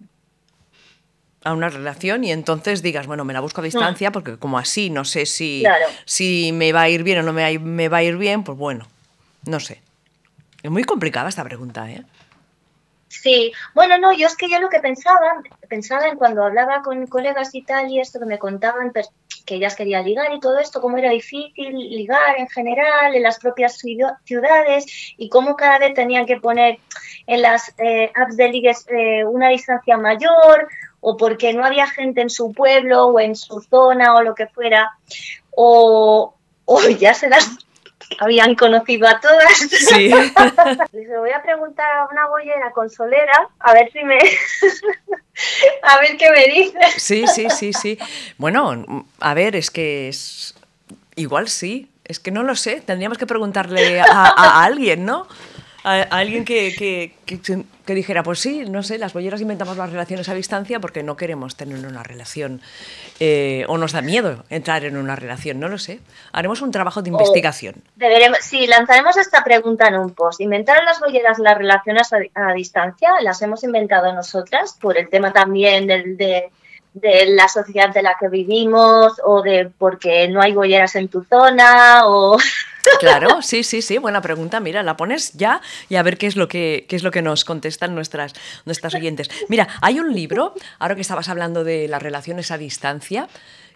a 1.44 1.52
una 1.52 1.68
relación 1.68 2.24
y 2.24 2.32
entonces 2.32 2.82
digas, 2.82 3.06
bueno, 3.06 3.24
me 3.26 3.32
la 3.34 3.40
busco 3.40 3.60
a 3.60 3.64
distancia 3.64 4.10
porque 4.10 4.38
como 4.38 4.58
así 4.58 4.88
no 4.90 5.04
sé 5.04 5.26
si, 5.26 5.58
Mm. 5.60 5.64
Claro. 5.68 5.86
si 6.06 6.50
me 6.52 6.72
va 6.72 6.82
a 6.82 6.88
ir 6.88 7.02
bien 7.02 7.18
o 7.18 7.22
no 7.22 7.32
me 7.32 7.42
va, 7.42 7.48
a 7.48 7.52
ir- 7.52 7.60
me 7.60 7.88
va 7.88 7.98
a 7.98 8.02
ir 8.02 8.16
bien, 8.16 8.42
pues 8.42 8.56
bueno, 8.56 8.86
no 9.44 9.60
sé. 9.60 9.82
Es 10.62 10.70
muy 10.70 10.84
complicada 10.84 11.28
esta 11.28 11.44
pregunta, 11.44 11.88
¿eh? 11.90 12.02
Sí, 13.08 13.52
bueno, 13.74 13.96
no, 13.98 14.12
yo 14.12 14.26
es 14.26 14.36
que 14.36 14.50
yo 14.50 14.60
lo 14.60 14.68
que 14.68 14.80
pensaba, 14.80 15.42
pensaba 15.68 16.06
en 16.08 16.18
cuando 16.18 16.44
hablaba 16.44 16.82
con 16.82 17.06
colegas 17.06 17.54
y 17.54 17.62
tal 17.62 17.90
y 17.90 18.00
esto 18.00 18.18
que 18.18 18.26
me 18.26 18.38
contaban 18.38 18.92
que 19.46 19.54
ellas 19.54 19.74
querían 19.76 20.04
ligar 20.04 20.30
y 20.34 20.40
todo 20.40 20.58
esto, 20.58 20.82
cómo 20.82 20.98
era 20.98 21.10
difícil 21.10 21.72
ligar 21.74 22.38
en 22.38 22.48
general 22.48 23.14
en 23.14 23.22
las 23.22 23.38
propias 23.38 23.82
ciu- 23.82 24.14
ciudades 24.24 24.84
y 25.16 25.30
cómo 25.30 25.56
cada 25.56 25.78
vez 25.78 25.94
tenían 25.94 26.26
que 26.26 26.38
poner 26.38 26.80
en 27.26 27.40
las 27.40 27.72
eh, 27.78 28.12
apps 28.14 28.36
de 28.36 28.48
ligues 28.50 28.84
eh, 28.88 29.24
una 29.24 29.48
distancia 29.48 29.96
mayor 29.96 30.68
o 31.00 31.16
porque 31.16 31.54
no 31.54 31.64
había 31.64 31.86
gente 31.86 32.20
en 32.20 32.28
su 32.28 32.52
pueblo 32.52 33.06
o 33.06 33.20
en 33.20 33.36
su 33.36 33.60
zona 33.62 34.16
o 34.16 34.22
lo 34.22 34.34
que 34.34 34.48
fuera 34.48 34.90
o 35.52 36.34
ya 37.00 37.14
se 37.14 37.28
las 37.30 37.48
habían 38.18 38.54
conocido 38.54 39.08
a 39.08 39.20
todas. 39.20 39.58
Sí. 39.58 40.08
Les 40.92 41.08
voy 41.08 41.30
a 41.30 41.42
preguntar 41.42 41.90
a 41.98 42.08
una 42.10 42.26
boyera 42.28 42.72
consolera, 42.72 43.48
a 43.60 43.72
ver 43.72 43.90
si 43.92 44.02
me... 44.02 44.18
a 45.82 46.00
ver 46.00 46.16
qué 46.16 46.30
me 46.30 46.44
dice. 46.46 46.78
Sí, 46.96 47.26
sí, 47.26 47.48
sí, 47.50 47.72
sí. 47.72 47.98
Bueno, 48.36 49.06
a 49.20 49.34
ver, 49.34 49.56
es 49.56 49.70
que 49.70 50.08
es... 50.08 50.54
Igual 51.16 51.48
sí. 51.48 51.90
Es 52.04 52.18
que 52.18 52.30
no 52.30 52.42
lo 52.42 52.54
sé. 52.56 52.80
Tendríamos 52.80 53.18
que 53.18 53.26
preguntarle 53.26 54.00
a, 54.00 54.04
a 54.06 54.64
alguien, 54.64 55.04
¿no? 55.04 55.26
A, 55.88 56.02
a 56.02 56.18
alguien 56.18 56.44
que, 56.44 56.74
que, 56.76 57.14
que, 57.24 57.40
que 57.86 57.94
dijera, 57.94 58.22
pues 58.22 58.40
sí, 58.40 58.64
no 58.68 58.82
sé, 58.82 58.98
las 58.98 59.14
bolleras 59.14 59.40
inventamos 59.40 59.78
las 59.78 59.90
relaciones 59.90 60.28
a 60.28 60.34
distancia 60.34 60.80
porque 60.80 61.02
no 61.02 61.16
queremos 61.16 61.56
tener 61.56 61.78
una 61.86 62.02
relación 62.02 62.60
eh, 63.20 63.64
o 63.68 63.78
nos 63.78 63.92
da 63.92 64.02
miedo 64.02 64.44
entrar 64.50 64.84
en 64.84 64.98
una 64.98 65.16
relación, 65.16 65.58
no 65.58 65.68
lo 65.68 65.78
sé. 65.78 66.00
Haremos 66.32 66.60
un 66.60 66.72
trabajo 66.72 67.00
de 67.00 67.08
investigación. 67.08 67.76
Deberemos, 67.96 68.40
sí, 68.42 68.66
lanzaremos 68.66 69.16
esta 69.16 69.42
pregunta 69.42 69.88
en 69.88 69.96
un 69.96 70.10
post. 70.10 70.42
¿Inventaron 70.42 70.84
las 70.84 71.00
bolleras 71.00 71.38
las 71.38 71.56
relaciones 71.56 72.12
a, 72.12 72.18
a 72.34 72.52
distancia? 72.52 73.10
¿Las 73.22 73.40
hemos 73.40 73.64
inventado 73.64 74.12
nosotras 74.12 74.76
por 74.78 74.98
el 74.98 75.08
tema 75.08 75.32
también 75.32 75.86
del, 75.86 76.18
de, 76.18 76.50
de 77.00 77.26
la 77.26 77.48
sociedad 77.48 77.92
de 77.92 78.02
la 78.02 78.16
que 78.18 78.28
vivimos 78.28 79.14
o 79.24 79.42
de 79.42 79.70
porque 79.78 80.28
no 80.28 80.40
hay 80.40 80.52
bolleras 80.52 80.94
en 80.96 81.08
tu 81.08 81.24
zona 81.24 82.06
o... 82.06 82.38
Claro, 83.00 83.42
sí, 83.42 83.64
sí, 83.64 83.82
sí, 83.82 83.98
buena 83.98 84.22
pregunta. 84.22 84.60
Mira, 84.60 84.82
la 84.82 84.96
pones 84.96 85.34
ya 85.34 85.60
y 85.90 85.96
a 85.96 86.02
ver 86.02 86.16
qué 86.16 86.26
es 86.26 86.36
lo 86.36 86.48
que, 86.48 86.86
qué 86.88 86.96
es 86.96 87.02
lo 87.02 87.10
que 87.10 87.20
nos 87.20 87.44
contestan 87.44 87.94
nuestras, 87.94 88.32
nuestras 88.64 88.94
oyentes. 88.94 89.28
Mira, 89.48 89.68
hay 89.82 90.00
un 90.00 90.14
libro, 90.14 90.54
ahora 90.78 90.94
que 90.94 91.02
estabas 91.02 91.28
hablando 91.28 91.64
de 91.64 91.86
las 91.86 92.02
relaciones 92.02 92.50
a 92.50 92.56
distancia, 92.56 93.28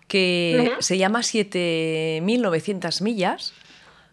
que 0.09 0.71
Ujú. 0.73 0.83
se 0.83 0.97
llama 0.99 1.23
7900 1.23 3.03
millas 3.03 3.53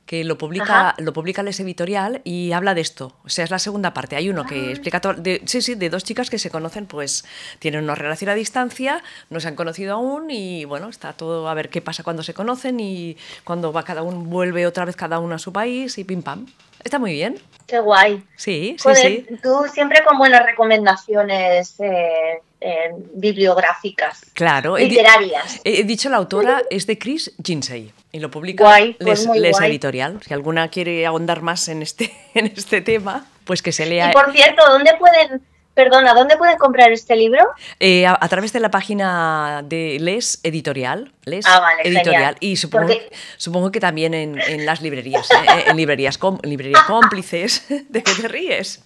que 0.10 0.24
lo 0.24 0.40
publica, 0.40 0.90
Ajá. 0.90 0.96
lo 0.98 1.14
publica 1.14 1.44
Les 1.44 1.60
Editorial 1.60 2.22
y 2.24 2.52
habla 2.54 2.74
de 2.74 2.82
esto. 2.82 3.14
O 3.26 3.30
sea, 3.30 3.44
es 3.44 3.52
la 3.52 3.60
segunda 3.60 3.94
parte. 3.94 4.16
Hay 4.16 4.28
uno 4.28 4.44
que 4.44 4.72
explica 4.72 5.00
todo. 5.00 5.14
De, 5.14 5.40
sí, 5.46 5.62
sí, 5.62 5.76
de 5.76 5.92
dos 5.92 6.04
chicas 6.04 6.32
que 6.32 6.40
se 6.40 6.50
conocen, 6.50 6.88
pues 6.88 7.26
tienen 7.60 7.84
una 7.84 7.94
relación 7.94 8.32
a 8.32 8.34
distancia, 8.34 9.04
no 9.30 9.40
se 9.40 9.48
han 9.50 9.56
conocido 9.56 9.94
aún 9.94 10.32
y 10.32 10.66
bueno, 10.66 10.90
está 10.90 11.14
todo 11.14 11.48
a 11.48 11.54
ver 11.54 11.70
qué 11.70 11.84
pasa 11.84 12.02
cuando 12.02 12.24
se 12.24 12.34
conocen 12.34 12.80
y 12.80 13.18
cuando 13.44 13.72
va 13.72 13.84
cada 13.84 14.02
uno, 14.02 14.18
vuelve 14.22 14.66
otra 14.66 14.84
vez 14.84 14.96
cada 14.96 15.20
uno 15.20 15.36
a 15.36 15.38
su 15.38 15.54
país 15.54 15.96
y 16.00 16.04
pim 16.04 16.24
pam. 16.24 16.48
Está 16.84 17.00
muy 17.00 17.14
bien. 17.14 17.40
Qué 17.68 17.80
guay. 17.80 18.24
Sí, 18.36 18.76
sí, 18.78 18.84
Joder, 18.84 18.98
sí. 18.98 19.26
tú 19.44 19.66
siempre 19.72 20.04
con 20.04 20.18
buenas 20.18 20.44
recomendaciones 20.46 21.80
eh, 21.80 22.42
eh, 22.62 22.92
bibliográficas, 23.14 24.22
Claro. 24.34 24.78
Literarias. 24.78 25.62
he 25.64 25.84
dicho 25.84 26.10
la 26.10 26.18
autora 26.18 26.62
es 26.70 26.88
de 26.88 26.98
Chris 26.98 27.32
Jinsey 27.44 27.92
y 28.12 28.20
lo 28.20 28.32
publica 28.32 28.64
Guay, 28.64 28.94
pues 29.00 29.26
Les, 29.28 29.40
Les. 29.40 29.62
Editorial. 29.62 30.20
Si 30.26 30.34
alguna 30.34 30.70
quiere 30.70 31.06
ahondar 31.06 31.42
más 31.42 31.68
en 31.68 31.82
este, 31.84 32.12
en 32.34 32.48
este 32.48 32.82
tema, 32.82 33.28
pues 33.46 33.62
que 33.62 33.72
se 33.72 33.86
lea. 33.86 34.10
Y 34.10 34.14
por 34.14 34.32
cierto, 34.32 34.64
¿dónde 34.68 34.92
pueden, 34.98 35.42
perdona, 35.84 36.14
dónde 36.14 36.36
pueden 36.36 36.58
comprar 36.58 36.92
este 36.92 37.16
libro? 37.16 37.40
Eh, 37.80 38.06
a, 38.06 38.18
a 38.20 38.28
través 38.28 38.52
de 38.52 38.60
la 38.60 38.70
página 38.70 39.62
de 39.64 39.98
Les 40.02 40.40
Editorial. 40.44 41.14
Les 41.24 41.46
Ah, 41.46 41.60
vale, 41.62 41.84
Editorial. 41.84 42.14
genial. 42.14 42.38
Y 42.42 42.58
supongo, 42.58 42.88
Porque- 42.88 43.10
supongo 43.38 43.72
que 43.72 43.80
también 43.80 44.14
en, 44.14 44.38
en 44.40 44.66
las 44.66 44.82
librerías, 44.82 45.30
eh, 45.32 45.64
en 45.68 45.78
librerías, 45.78 46.18
com- 46.18 46.40
librería 46.44 46.80
cómplices. 46.86 47.66
¿De 47.90 48.04
qué 48.04 48.12
te 48.22 48.28
ríes? 48.28 48.84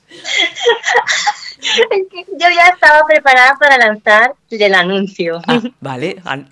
Yo 1.61 2.47
ya 2.55 2.67
estaba 2.73 3.05
preparada 3.07 3.55
para 3.59 3.77
lanzar 3.77 4.33
el 4.51 4.75
anuncio. 4.75 5.41
Ah, 5.47 5.59
vale, 5.79 6.17
haz- 6.25 6.45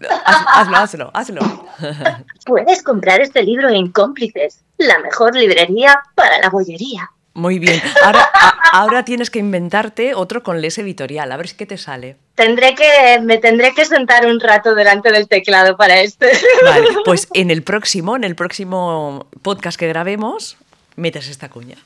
hazlo, 0.53 0.77
hazlo, 0.77 1.11
hazlo. 1.13 1.65
Puedes 2.45 2.81
comprar 2.81 3.21
este 3.21 3.43
libro 3.43 3.69
en 3.69 3.91
Cómplices, 3.91 4.61
la 4.77 4.97
mejor 4.99 5.35
librería 5.35 5.99
para 6.15 6.39
la 6.39 6.49
bollería. 6.49 7.11
Muy 7.33 7.59
bien. 7.59 7.81
Ahora, 8.03 8.29
a- 8.33 8.57
ahora 8.81 9.05
tienes 9.05 9.29
que 9.29 9.39
inventarte 9.39 10.13
otro 10.15 10.43
con 10.43 10.59
Les 10.61 10.77
Editorial, 10.77 11.31
a 11.31 11.37
ver 11.37 11.47
si 11.47 11.55
qué 11.55 11.65
te 11.65 11.77
sale. 11.77 12.17
Tendré 12.35 12.75
que, 12.75 13.19
me 13.21 13.37
tendré 13.37 13.73
que 13.73 13.85
sentar 13.85 14.25
un 14.25 14.39
rato 14.39 14.75
delante 14.75 15.11
del 15.11 15.27
teclado 15.29 15.77
para 15.77 16.01
este. 16.01 16.29
Vale, 16.65 16.87
pues 17.05 17.27
en 17.33 17.49
el 17.51 17.63
próximo, 17.63 18.15
en 18.15 18.23
el 18.25 18.35
próximo 18.35 19.27
podcast 19.41 19.79
que 19.79 19.87
grabemos, 19.87 20.57
metes 20.97 21.29
esta 21.29 21.47
cuña. 21.49 21.77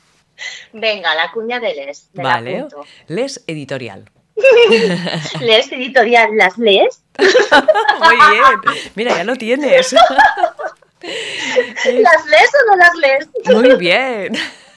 Venga, 0.74 1.14
la 1.16 1.32
cuña 1.32 1.60
de 1.60 1.76
Les. 1.76 2.10
me 2.14 2.24
Vale. 2.24 2.66
Les 3.08 3.44
Editorial. 3.48 4.10
¿Lees 5.40 5.72
editorial? 5.72 6.30
¿Las 6.36 6.58
lees? 6.58 7.02
Muy 7.18 8.16
bien. 8.34 8.80
Mira, 8.96 9.16
ya 9.16 9.24
lo 9.24 9.36
tienes. 9.38 9.94
¿Las 11.04 12.26
lees 12.26 12.52
o 12.54 12.70
no 12.70 12.76
las 12.76 12.96
lees? 12.96 13.30
Muy 13.54 13.76
bien. 13.78 14.34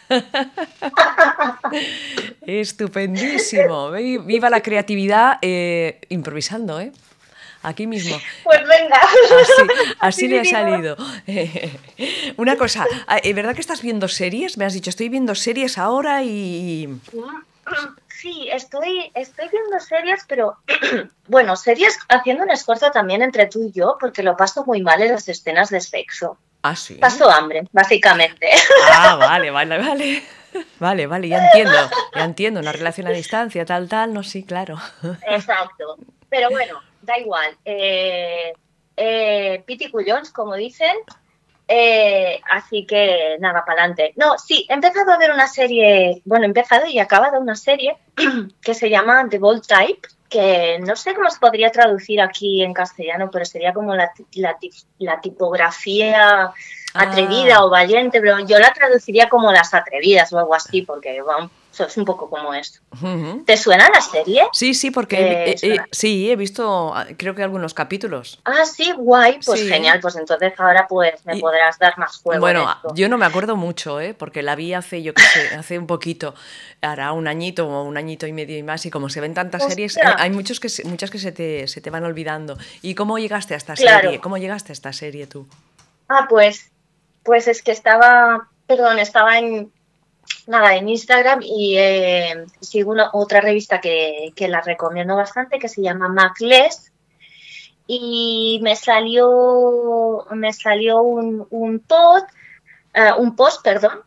Estupendísimo. 2.46 3.90
Vi- 3.92 4.18
Viva 4.18 4.50
la 4.50 4.60
creatividad 4.62 5.38
eh, 5.42 6.00
improvisando, 6.08 6.80
¿eh? 6.80 6.92
Aquí 7.62 7.86
mismo. 7.88 8.16
Pues 8.44 8.60
venga. 8.68 8.96
Así, 9.00 9.62
así 9.98 10.28
le 10.28 10.40
ha 10.40 10.44
salido. 10.44 10.96
Una 12.36 12.56
cosa, 12.56 12.86
ah, 13.08 13.18
¿es 13.18 13.34
verdad 13.34 13.54
que 13.54 13.60
estás 13.60 13.82
viendo 13.82 14.06
series? 14.08 14.56
Me 14.58 14.64
has 14.64 14.74
dicho, 14.74 14.90
estoy 14.90 15.08
viendo 15.08 15.34
series 15.34 15.76
ahora 15.76 16.22
y... 16.22 16.88
Sí, 18.08 18.48
estoy, 18.50 19.10
estoy 19.14 19.48
viendo 19.50 19.78
series, 19.80 20.24
pero 20.28 20.56
bueno, 21.28 21.56
series 21.56 21.98
haciendo 22.08 22.44
un 22.44 22.50
esfuerzo 22.50 22.90
también 22.90 23.22
entre 23.22 23.46
tú 23.46 23.66
y 23.68 23.72
yo, 23.72 23.96
porque 24.00 24.22
lo 24.22 24.36
paso 24.36 24.64
muy 24.64 24.80
mal 24.80 25.02
en 25.02 25.12
las 25.12 25.28
escenas 25.28 25.68
de 25.70 25.80
sexo. 25.80 26.38
Ah, 26.62 26.76
sí. 26.76 26.94
Paso 26.94 27.30
hambre, 27.30 27.64
básicamente. 27.72 28.48
Ah, 28.92 29.16
vale, 29.16 29.50
vale, 29.50 29.78
vale. 29.78 30.22
Vale, 30.80 31.06
vale, 31.06 31.28
ya 31.28 31.44
entiendo. 31.44 31.76
Ya 32.14 32.24
entiendo. 32.24 32.60
Una 32.60 32.72
relación 32.72 33.06
a 33.06 33.10
distancia, 33.10 33.64
tal, 33.64 33.88
tal, 33.88 34.12
no, 34.12 34.22
sí, 34.22 34.44
claro. 34.44 34.76
Exacto. 35.26 35.96
Pero 36.28 36.50
bueno, 36.50 36.80
da 37.02 37.18
igual. 37.18 37.56
Eh, 37.64 38.52
eh, 38.96 39.64
como 40.32 40.54
dicen. 40.54 40.96
Eh, 41.70 42.40
así 42.50 42.86
que 42.86 43.36
nada, 43.40 43.64
para 43.64 43.82
adelante. 43.82 44.14
No, 44.16 44.38
sí, 44.38 44.66
he 44.70 44.72
empezado 44.72 45.12
a 45.12 45.18
ver 45.18 45.30
una 45.30 45.46
serie, 45.46 46.22
bueno, 46.24 46.44
he 46.44 46.48
empezado 46.48 46.86
y 46.86 46.96
he 46.96 47.00
acabado 47.02 47.38
una 47.38 47.56
serie 47.56 47.94
que 48.62 48.72
se 48.72 48.88
llama 48.88 49.28
The 49.28 49.38
Bold 49.38 49.66
Type, 49.66 50.08
que 50.28 50.78
no 50.80 50.94
sé 50.96 51.14
cómo 51.14 51.30
se 51.30 51.38
podría 51.38 51.70
traducir 51.70 52.20
aquí 52.20 52.62
en 52.62 52.74
castellano, 52.74 53.30
pero 53.30 53.44
sería 53.44 53.72
como 53.72 53.94
la, 53.94 54.12
la, 54.34 54.56
la 54.98 55.20
tipografía 55.20 56.52
atrevida 56.94 57.56
Ah. 57.56 57.64
o 57.64 57.70
valiente, 57.70 58.20
pero 58.20 58.40
yo 58.40 58.58
la 58.58 58.72
traduciría 58.72 59.28
como 59.28 59.52
las 59.52 59.74
atrevidas 59.74 60.32
o 60.32 60.38
algo 60.38 60.54
así, 60.54 60.82
porque 60.82 61.22
es 61.84 61.96
un 61.96 62.04
poco 62.04 62.28
como 62.30 62.52
esto. 62.54 62.80
¿Te 63.46 63.56
suena 63.56 63.88
la 63.92 64.00
serie? 64.00 64.42
Sí, 64.52 64.74
sí, 64.74 64.90
porque 64.90 65.16
Eh, 65.20 65.50
eh, 65.50 65.56
eh, 65.62 65.78
sí, 65.92 66.30
he 66.30 66.36
visto, 66.36 66.94
ah, 66.94 67.06
creo 67.16 67.34
que 67.34 67.42
algunos 67.42 67.74
capítulos. 67.74 68.40
Ah, 68.44 68.64
sí, 68.64 68.92
guay, 68.96 69.38
pues 69.44 69.60
Sí. 69.60 69.68
genial, 69.68 70.00
pues 70.00 70.16
entonces 70.16 70.52
ahora 70.58 70.86
pues 70.88 71.24
me 71.26 71.36
Y- 71.36 71.40
podrás 71.40 71.78
dar 71.78 71.96
más 71.98 72.16
juego. 72.18 72.34
en 72.36 72.40
Bueno, 72.40 72.70
esto. 72.72 72.94
yo 72.94 73.08
no 73.08 73.18
me 73.18 73.26
acuerdo 73.26 73.56
mucho, 73.56 74.00
¿eh? 74.00 74.14
porque 74.14 74.42
la 74.42 74.54
vi 74.56 74.74
hace, 74.74 75.02
yo 75.02 75.14
qué 75.14 75.22
sé, 75.22 75.54
hace 75.56 75.78
un 75.78 75.86
poquito, 75.86 76.34
hará 76.80 77.12
un 77.12 77.26
añito 77.28 77.68
o 77.68 77.82
un 77.84 77.96
añito 77.96 78.26
y 78.26 78.32
medio 78.32 78.56
y 78.56 78.62
más, 78.62 78.84
y 78.86 78.90
como 78.90 79.08
se 79.08 79.20
ven 79.20 79.34
tantas 79.34 79.64
series, 79.64 79.96
Hostia. 79.96 80.10
hay, 80.18 80.24
hay 80.24 80.30
muchos 80.30 80.60
que 80.60 80.68
se- 80.68 80.84
muchas 80.84 81.10
que 81.10 81.18
se 81.18 81.32
te, 81.32 81.66
se 81.68 81.80
te 81.80 81.90
van 81.90 82.04
olvidando. 82.04 82.56
¿Y 82.82 82.94
cómo 82.94 83.18
llegaste 83.18 83.54
a 83.54 83.56
esta 83.56 83.74
Claro. 83.74 84.02
serie? 84.02 84.20
¿Cómo 84.20 84.38
llegaste 84.38 84.72
a 84.72 84.74
esta 84.74 84.92
serie 84.92 85.26
tú? 85.26 85.46
Ah, 86.08 86.26
pues, 86.28 86.70
pues 87.22 87.48
es 87.48 87.62
que 87.62 87.72
estaba, 87.72 88.48
perdón, 88.66 88.98
estaba 88.98 89.38
en 89.38 89.70
nada 90.48 90.74
en 90.76 90.88
Instagram 90.88 91.40
y 91.42 91.76
eh, 91.78 92.44
sigo 92.60 92.90
una, 92.92 93.10
otra 93.12 93.40
revista 93.40 93.80
que, 93.80 94.32
que 94.34 94.48
la 94.48 94.60
recomiendo 94.60 95.14
bastante 95.14 95.58
que 95.58 95.68
se 95.68 95.82
llama 95.82 96.08
Macless 96.08 96.90
y 97.86 98.58
me 98.62 98.74
salió 98.76 100.26
me 100.32 100.52
salió 100.52 101.00
un, 101.02 101.46
un 101.50 101.80
post 101.80 102.26
eh, 102.94 103.10
un 103.18 103.34
post 103.36 103.62
perdón 103.62 104.00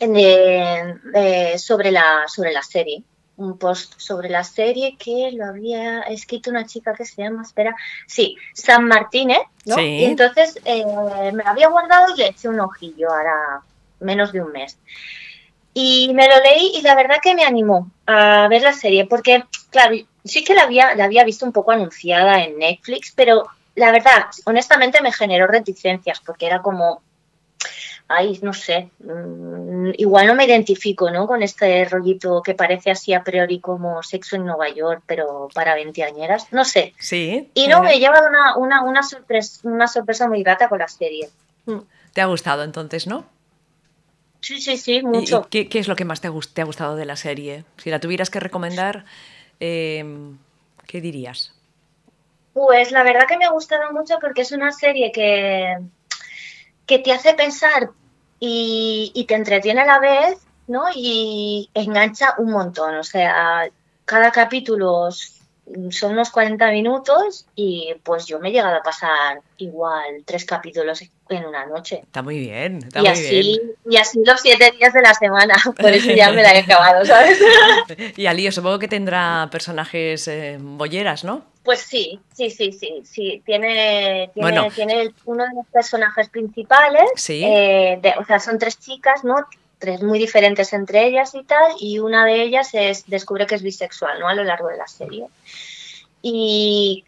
de- 0.00 0.94
de- 1.12 1.58
sobre 1.58 1.90
la 1.90 2.24
sobre 2.26 2.52
la 2.52 2.62
serie 2.62 3.02
un 3.36 3.58
post 3.58 3.94
sobre 3.98 4.28
la 4.28 4.44
serie 4.44 4.96
que 4.98 5.30
lo 5.32 5.46
había 5.46 6.00
escrito 6.02 6.50
una 6.50 6.66
chica 6.66 6.92
que 6.94 7.04
se 7.04 7.22
llama 7.22 7.42
espera 7.42 7.74
sí 8.06 8.36
San 8.54 8.86
Martínez 8.86 9.40
¿no? 9.64 9.76
Sí. 9.76 9.82
y 9.82 10.04
entonces 10.04 10.58
eh, 10.64 10.84
me 11.32 11.42
lo 11.42 11.48
había 11.48 11.68
guardado 11.68 12.14
y 12.14 12.18
le 12.18 12.28
eché 12.28 12.48
un 12.48 12.60
ojillo 12.60 13.10
ahora 13.10 13.62
menos 14.00 14.32
de 14.32 14.42
un 14.42 14.52
mes 14.52 14.78
y 15.74 16.12
me 16.14 16.28
lo 16.28 16.40
leí 16.42 16.72
y 16.74 16.82
la 16.82 16.94
verdad 16.94 17.16
que 17.22 17.34
me 17.34 17.44
animó 17.44 17.90
a 18.06 18.48
ver 18.48 18.62
la 18.62 18.72
serie, 18.72 19.06
porque, 19.06 19.44
claro, 19.70 19.96
sí 20.24 20.44
que 20.44 20.54
la 20.54 20.62
había, 20.62 20.94
la 20.94 21.04
había 21.04 21.24
visto 21.24 21.46
un 21.46 21.52
poco 21.52 21.72
anunciada 21.72 22.42
en 22.44 22.58
Netflix, 22.58 23.12
pero 23.14 23.46
la 23.74 23.90
verdad, 23.90 24.26
honestamente 24.44 25.00
me 25.00 25.12
generó 25.12 25.46
reticencias, 25.46 26.20
porque 26.20 26.46
era 26.46 26.60
como, 26.60 27.02
ay, 28.08 28.38
no 28.42 28.52
sé, 28.52 28.90
mm, 28.98 29.92
igual 29.96 30.26
no 30.26 30.34
me 30.34 30.44
identifico, 30.44 31.10
¿no? 31.10 31.26
Con 31.26 31.42
este 31.42 31.84
rollito 31.86 32.42
que 32.42 32.54
parece 32.54 32.90
así 32.90 33.14
a 33.14 33.24
priori 33.24 33.60
como 33.60 34.02
sexo 34.02 34.36
en 34.36 34.44
Nueva 34.44 34.68
York, 34.68 35.02
pero 35.06 35.48
para 35.54 35.74
veinteañeras, 35.74 36.52
no 36.52 36.64
sé. 36.64 36.92
Sí. 36.98 37.50
Y 37.54 37.68
no, 37.68 37.82
me 37.82 37.98
lleva 37.98 38.20
una, 38.28 38.56
una, 38.56 38.82
una, 38.82 39.02
sorpresa, 39.02 39.60
una 39.64 39.88
sorpresa 39.88 40.28
muy 40.28 40.42
grata 40.42 40.68
con 40.68 40.80
la 40.80 40.88
serie. 40.88 41.30
Mm. 41.64 41.78
¿Te 42.12 42.20
ha 42.20 42.26
gustado 42.26 42.62
entonces, 42.62 43.06
no? 43.06 43.24
Sí, 44.42 44.60
sí, 44.60 44.76
sí, 44.76 44.94
¿Y- 44.94 45.04
y 45.04 45.06
mucho. 45.06 45.48
qué, 45.50 45.68
qué 45.68 45.78
es 45.78 45.88
lo 45.88 45.96
que 45.96 46.04
más 46.04 46.20
te 46.20 46.28
ha, 46.28 46.30
gus- 46.30 46.52
te 46.52 46.60
ha 46.60 46.64
gustado 46.64 46.96
de 46.96 47.06
la 47.06 47.16
serie? 47.16 47.64
Si 47.78 47.88
la 47.90 48.00
tuvieras 48.00 48.28
que 48.28 48.40
recomendar, 48.40 49.04
eh, 49.60 50.04
¿qué 50.86 51.00
dirías? 51.00 51.54
Pues 52.52 52.90
la 52.92 53.02
verdad 53.02 53.26
que 53.26 53.38
me 53.38 53.46
ha 53.46 53.50
gustado 53.50 53.92
mucho 53.92 54.18
porque 54.20 54.42
es 54.42 54.52
una 54.52 54.72
serie 54.72 55.10
que, 55.12 55.76
que 56.86 56.98
te 56.98 57.12
hace 57.12 57.34
pensar 57.34 57.90
y, 58.40 59.12
y 59.14 59.24
te 59.24 59.34
entretiene 59.34 59.82
a 59.82 59.86
la 59.86 59.98
vez, 60.00 60.38
¿no? 60.66 60.84
Y 60.94 61.70
engancha 61.74 62.34
un 62.38 62.50
montón. 62.50 62.96
O 62.96 63.04
sea, 63.04 63.70
cada 64.04 64.30
capítulo 64.32 65.08
son 65.90 66.12
unos 66.12 66.30
40 66.30 66.70
minutos 66.72 67.46
y 67.54 67.94
pues 68.02 68.26
yo 68.26 68.38
me 68.40 68.48
he 68.48 68.52
llegado 68.52 68.76
a 68.76 68.82
pasar 68.82 69.40
igual 69.58 70.22
tres 70.24 70.44
capítulos 70.44 71.02
en 71.28 71.44
una 71.46 71.64
noche. 71.66 72.00
Está 72.02 72.20
muy 72.22 72.38
bien, 72.40 72.78
está 72.78 72.98
Y 72.98 73.02
muy 73.02 73.10
así, 73.10 73.30
bien. 73.30 73.60
y 73.88 73.96
así 73.96 74.20
los 74.24 74.40
siete 74.40 74.72
días 74.78 74.92
de 74.92 75.02
la 75.02 75.14
semana. 75.14 75.54
Por 75.80 75.90
eso 75.92 76.10
ya 76.12 76.30
me 76.32 76.42
la 76.42 76.52
he 76.54 76.58
acabado, 76.60 77.04
¿sabes? 77.04 77.38
Y 78.16 78.26
Alío, 78.26 78.50
supongo 78.52 78.78
que 78.78 78.88
tendrá 78.88 79.48
personajes 79.50 80.26
eh, 80.28 80.58
bolleras, 80.60 81.24
¿no? 81.24 81.44
Pues 81.62 81.78
sí, 81.80 82.18
sí, 82.34 82.50
sí, 82.50 82.72
sí, 82.72 83.02
sí. 83.04 83.40
Tiene, 83.46 84.30
tiene, 84.34 84.50
Bueno. 84.50 84.68
tiene 84.74 85.14
uno 85.26 85.44
de 85.44 85.54
los 85.54 85.66
personajes 85.68 86.28
principales. 86.28 87.04
Sí. 87.14 87.44
eh, 87.44 87.98
de- 88.02 88.14
o 88.18 88.24
sea, 88.24 88.40
son 88.40 88.58
tres 88.58 88.78
chicas, 88.80 89.22
¿no? 89.22 89.36
Tres 89.82 90.00
muy 90.00 90.20
diferentes 90.20 90.72
entre 90.72 91.08
ellas 91.08 91.34
y 91.34 91.42
tal. 91.42 91.72
Y 91.80 91.98
una 91.98 92.24
de 92.24 92.40
ellas 92.40 92.70
es, 92.72 93.04
descubre 93.08 93.48
que 93.48 93.56
es 93.56 93.62
bisexual, 93.62 94.20
¿no? 94.20 94.28
A 94.28 94.34
lo 94.34 94.44
largo 94.44 94.68
de 94.68 94.76
la 94.76 94.86
serie. 94.86 95.26
Y 96.22 97.04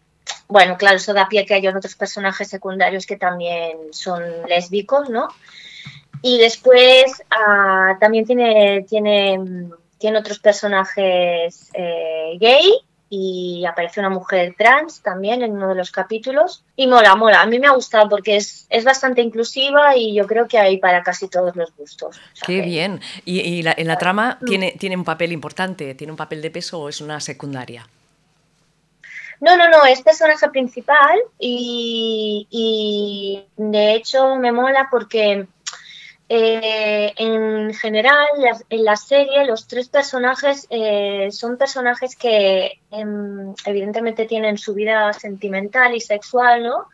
bueno, 0.48 0.76
claro, 0.76 0.96
eso 0.96 1.14
da 1.14 1.28
pie 1.28 1.42
a 1.42 1.44
que 1.44 1.54
haya 1.54 1.70
otros 1.70 1.94
personajes 1.94 2.48
secundarios 2.48 3.06
que 3.06 3.16
también 3.16 3.78
son 3.92 4.24
lésbicos, 4.48 5.08
¿no? 5.08 5.28
Y 6.20 6.38
después 6.38 7.22
ah, 7.30 7.96
también 8.00 8.26
tiene, 8.26 8.84
tiene, 8.88 9.38
tiene 9.98 10.18
otros 10.18 10.40
personajes 10.40 11.70
eh, 11.74 12.36
gay 12.40 12.72
y 13.10 13.64
aparece 13.66 14.00
una 14.00 14.10
mujer 14.10 14.54
trans 14.58 15.00
también 15.02 15.42
en 15.42 15.52
uno 15.52 15.68
de 15.68 15.74
los 15.76 15.90
capítulos. 15.92 16.64
Y 16.74 16.86
mola, 16.86 17.14
mola. 17.14 17.42
A 17.42 17.46
mí 17.46 17.58
me 17.58 17.66
ha 17.66 17.72
gustado 17.72 18.08
porque 18.08 18.36
es, 18.36 18.66
es 18.70 18.84
bastante 18.84 19.20
inclusiva 19.22 19.96
y 19.96 20.14
yo 20.14 20.26
creo 20.26 20.48
que 20.48 20.58
hay 20.58 20.78
para 20.78 21.02
casi 21.02 21.28
todos 21.28 21.54
los 21.54 21.74
gustos. 21.76 22.16
O 22.16 22.36
sea 22.36 22.46
Qué 22.46 22.56
que- 22.56 22.62
bien. 22.62 23.00
¿Y, 23.24 23.40
y 23.40 23.62
la- 23.62 23.74
en 23.76 23.86
la 23.86 23.98
trama 23.98 24.38
Mm. 24.40 24.44
tiene, 24.46 24.72
tiene 24.78 24.96
un 24.96 25.04
papel 25.04 25.32
importante? 25.32 25.94
¿Tiene 25.94 26.12
un 26.12 26.16
papel 26.16 26.42
de 26.42 26.50
peso 26.50 26.80
o 26.80 26.88
es 26.88 27.00
una 27.00 27.20
secundaria? 27.20 27.86
No, 29.40 29.56
no, 29.56 29.68
no, 29.68 29.84
es 29.84 30.00
personaje 30.00 30.48
principal 30.48 31.18
y, 31.38 32.46
y 32.50 33.44
de 33.56 33.94
hecho 33.94 34.36
me 34.36 34.52
mola 34.52 34.88
porque 34.90 35.46
eh, 36.28 37.12
en 37.18 37.74
general 37.74 38.26
en 38.70 38.84
la 38.84 38.96
serie 38.96 39.44
los 39.44 39.66
tres 39.66 39.88
personajes 39.88 40.66
eh, 40.70 41.28
son 41.30 41.58
personajes 41.58 42.16
que 42.16 42.80
em, 42.90 43.54
evidentemente 43.66 44.24
tienen 44.24 44.56
su 44.56 44.72
vida 44.72 45.12
sentimental 45.12 45.94
y 45.94 46.00
sexual, 46.00 46.62
¿no? 46.62 46.88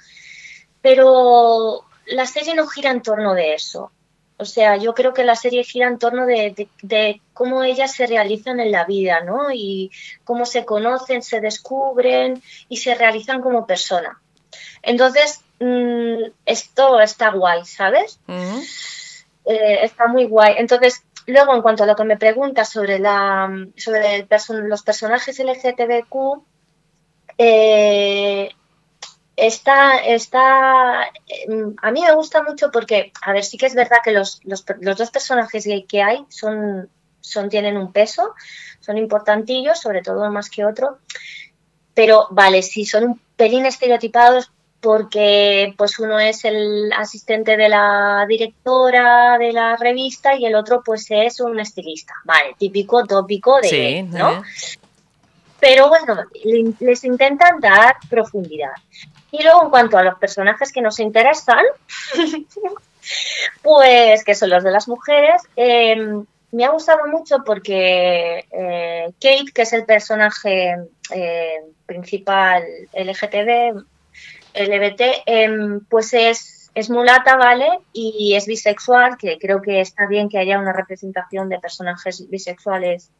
Pero 0.82 1.84
la 2.06 2.26
serie 2.26 2.54
no 2.54 2.66
gira 2.66 2.90
en 2.90 3.02
torno 3.02 3.34
de 3.34 3.54
eso. 3.54 3.92
O 4.36 4.46
sea, 4.46 4.76
yo 4.78 4.94
creo 4.94 5.12
que 5.12 5.22
la 5.22 5.36
serie 5.36 5.64
gira 5.64 5.86
en 5.86 5.98
torno 5.98 6.24
de, 6.24 7.20
cómo 7.34 7.62
ellas 7.62 7.92
se 7.92 8.06
realizan 8.06 8.58
en 8.58 8.72
la 8.72 8.84
vida, 8.84 9.20
¿no? 9.20 9.52
Y 9.52 9.90
cómo 10.24 10.46
se 10.46 10.64
conocen, 10.64 11.22
se 11.22 11.40
descubren 11.40 12.42
y 12.68 12.78
se 12.78 12.94
realizan 12.94 13.42
como 13.42 13.66
persona. 13.66 14.18
Entonces, 14.82 15.42
mm, 15.60 16.32
esto 16.46 17.00
está 17.00 17.30
guay, 17.30 17.66
¿sabes? 17.66 18.18
Ujú. 18.26 18.62
Eh, 19.50 19.84
está 19.84 20.06
muy 20.06 20.26
guay. 20.26 20.54
Entonces, 20.58 21.02
luego, 21.26 21.54
en 21.54 21.62
cuanto 21.62 21.82
a 21.82 21.86
lo 21.86 21.96
que 21.96 22.04
me 22.04 22.16
preguntas 22.16 22.68
sobre, 22.68 23.00
la, 23.00 23.50
sobre 23.76 24.68
los 24.68 24.82
personajes 24.84 25.40
LGTBQ, 25.40 26.44
eh, 27.36 28.48
está, 29.34 29.96
está, 29.98 31.10
em, 31.26 31.74
a 31.82 31.90
mí 31.90 32.02
me 32.02 32.14
gusta 32.14 32.44
mucho 32.44 32.70
porque, 32.70 33.12
a 33.22 33.32
ver, 33.32 33.42
sí 33.42 33.58
que 33.58 33.66
es 33.66 33.74
verdad 33.74 33.98
que 34.04 34.12
los, 34.12 34.40
los, 34.44 34.64
los 34.80 34.96
dos 34.96 35.10
personajes 35.10 35.66
gay 35.66 35.82
que 35.82 36.00
hay 36.00 36.24
son, 36.28 36.88
son, 37.20 37.48
tienen 37.48 37.76
un 37.76 37.92
peso, 37.92 38.34
son 38.78 38.98
importantillos, 38.98 39.80
sobre 39.80 40.02
todo 40.02 40.30
más 40.30 40.48
que 40.48 40.64
otro, 40.64 40.98
pero 41.92 42.28
vale, 42.30 42.62
sí, 42.62 42.84
son 42.84 43.04
un 43.04 43.20
pelín 43.34 43.66
estereotipados 43.66 44.52
porque 44.80 45.74
pues 45.76 45.98
uno 45.98 46.18
es 46.18 46.44
el 46.44 46.90
asistente 46.96 47.56
de 47.56 47.68
la 47.68 48.24
directora 48.28 49.36
de 49.38 49.52
la 49.52 49.76
revista 49.76 50.34
y 50.36 50.46
el 50.46 50.54
otro 50.54 50.82
pues 50.84 51.06
es 51.10 51.40
un 51.40 51.60
estilista, 51.60 52.14
vale, 52.24 52.54
típico 52.58 53.04
tópico 53.04 53.60
de, 53.60 53.68
Sí, 53.68 54.02
¿no? 54.04 54.32
¿eh? 54.38 54.42
pero 55.60 55.88
bueno, 55.88 56.16
le- 56.44 56.72
les 56.80 57.04
intentan 57.04 57.60
dar 57.60 57.96
profundidad. 58.08 58.72
Y 59.30 59.42
luego, 59.42 59.64
en 59.64 59.70
cuanto 59.70 59.98
a 59.98 60.02
los 60.02 60.18
personajes 60.18 60.72
que 60.72 60.80
nos 60.80 60.98
interesan, 60.98 61.62
pues 63.62 64.24
que 64.24 64.34
son 64.34 64.50
los 64.50 64.64
de 64.64 64.70
las 64.70 64.88
mujeres, 64.88 65.42
eh, 65.56 65.96
me 66.52 66.64
ha 66.64 66.70
gustado 66.70 67.06
mucho 67.06 67.38
porque 67.44 68.46
eh, 68.50 69.06
Kate, 69.20 69.52
que 69.54 69.62
es 69.62 69.72
el 69.72 69.84
personaje 69.84 70.76
eh, 71.14 71.60
principal 71.86 72.64
LGTB, 72.92 73.84
LBT, 74.54 75.22
em, 75.26 75.80
pues 75.86 76.12
es, 76.14 76.70
es 76.74 76.90
mulata, 76.90 77.36
¿vale? 77.36 77.68
Y 77.92 78.34
es 78.34 78.46
bisexual, 78.46 79.16
que 79.16 79.38
creo 79.38 79.60
que 79.62 79.80
está 79.80 80.06
bien 80.06 80.28
que 80.28 80.38
haya 80.38 80.58
una 80.58 80.72
representación 80.72 81.48
de 81.48 81.58
personajes 81.58 82.28
bisexuales 82.28 83.10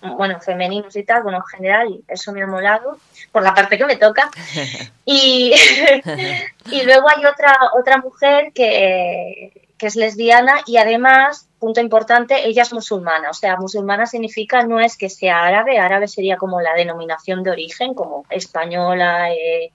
bueno, 0.00 0.40
femeninos 0.40 0.94
y 0.96 1.02
tal, 1.02 1.22
bueno, 1.22 1.38
en 1.38 1.44
general, 1.44 2.00
eso 2.06 2.32
me 2.32 2.42
ha 2.42 2.46
molado, 2.46 2.98
por 3.32 3.42
la 3.42 3.54
parte 3.54 3.78
que 3.78 3.86
me 3.86 3.96
toca. 3.96 4.30
Y, 5.10 5.54
y 6.70 6.82
luego 6.82 7.08
hay 7.08 7.24
otra, 7.24 7.56
otra 7.74 7.96
mujer 7.96 8.52
que, 8.54 9.68
que 9.78 9.86
es 9.86 9.96
lesbiana 9.96 10.60
y 10.66 10.76
además, 10.76 11.48
punto 11.58 11.80
importante, 11.80 12.46
ella 12.46 12.60
es 12.60 12.74
musulmana. 12.74 13.30
O 13.30 13.32
sea, 13.32 13.56
musulmana 13.56 14.04
significa 14.04 14.64
no 14.64 14.80
es 14.80 14.98
que 14.98 15.08
sea 15.08 15.44
árabe, 15.44 15.78
árabe 15.78 16.08
sería 16.08 16.36
como 16.36 16.60
la 16.60 16.74
denominación 16.74 17.42
de 17.42 17.52
origen, 17.52 17.94
como 17.94 18.26
española, 18.28 19.32
eh, 19.32 19.72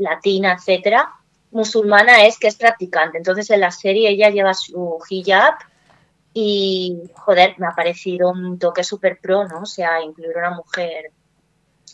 latina, 0.00 0.52
etcétera. 0.58 1.12
Musulmana 1.52 2.24
es 2.26 2.38
que 2.38 2.48
es 2.48 2.56
practicante. 2.56 3.18
Entonces 3.18 3.50
en 3.50 3.60
la 3.60 3.70
serie 3.70 4.08
ella 4.10 4.30
lleva 4.30 4.54
su 4.54 4.98
hijab 5.08 5.54
y, 6.32 6.98
joder, 7.14 7.54
me 7.58 7.66
ha 7.66 7.72
parecido 7.74 8.30
un 8.30 8.58
toque 8.58 8.84
súper 8.84 9.18
pro, 9.20 9.46
¿no? 9.48 9.62
O 9.62 9.66
sea, 9.66 10.00
incluir 10.02 10.36
una 10.36 10.50
mujer 10.50 11.10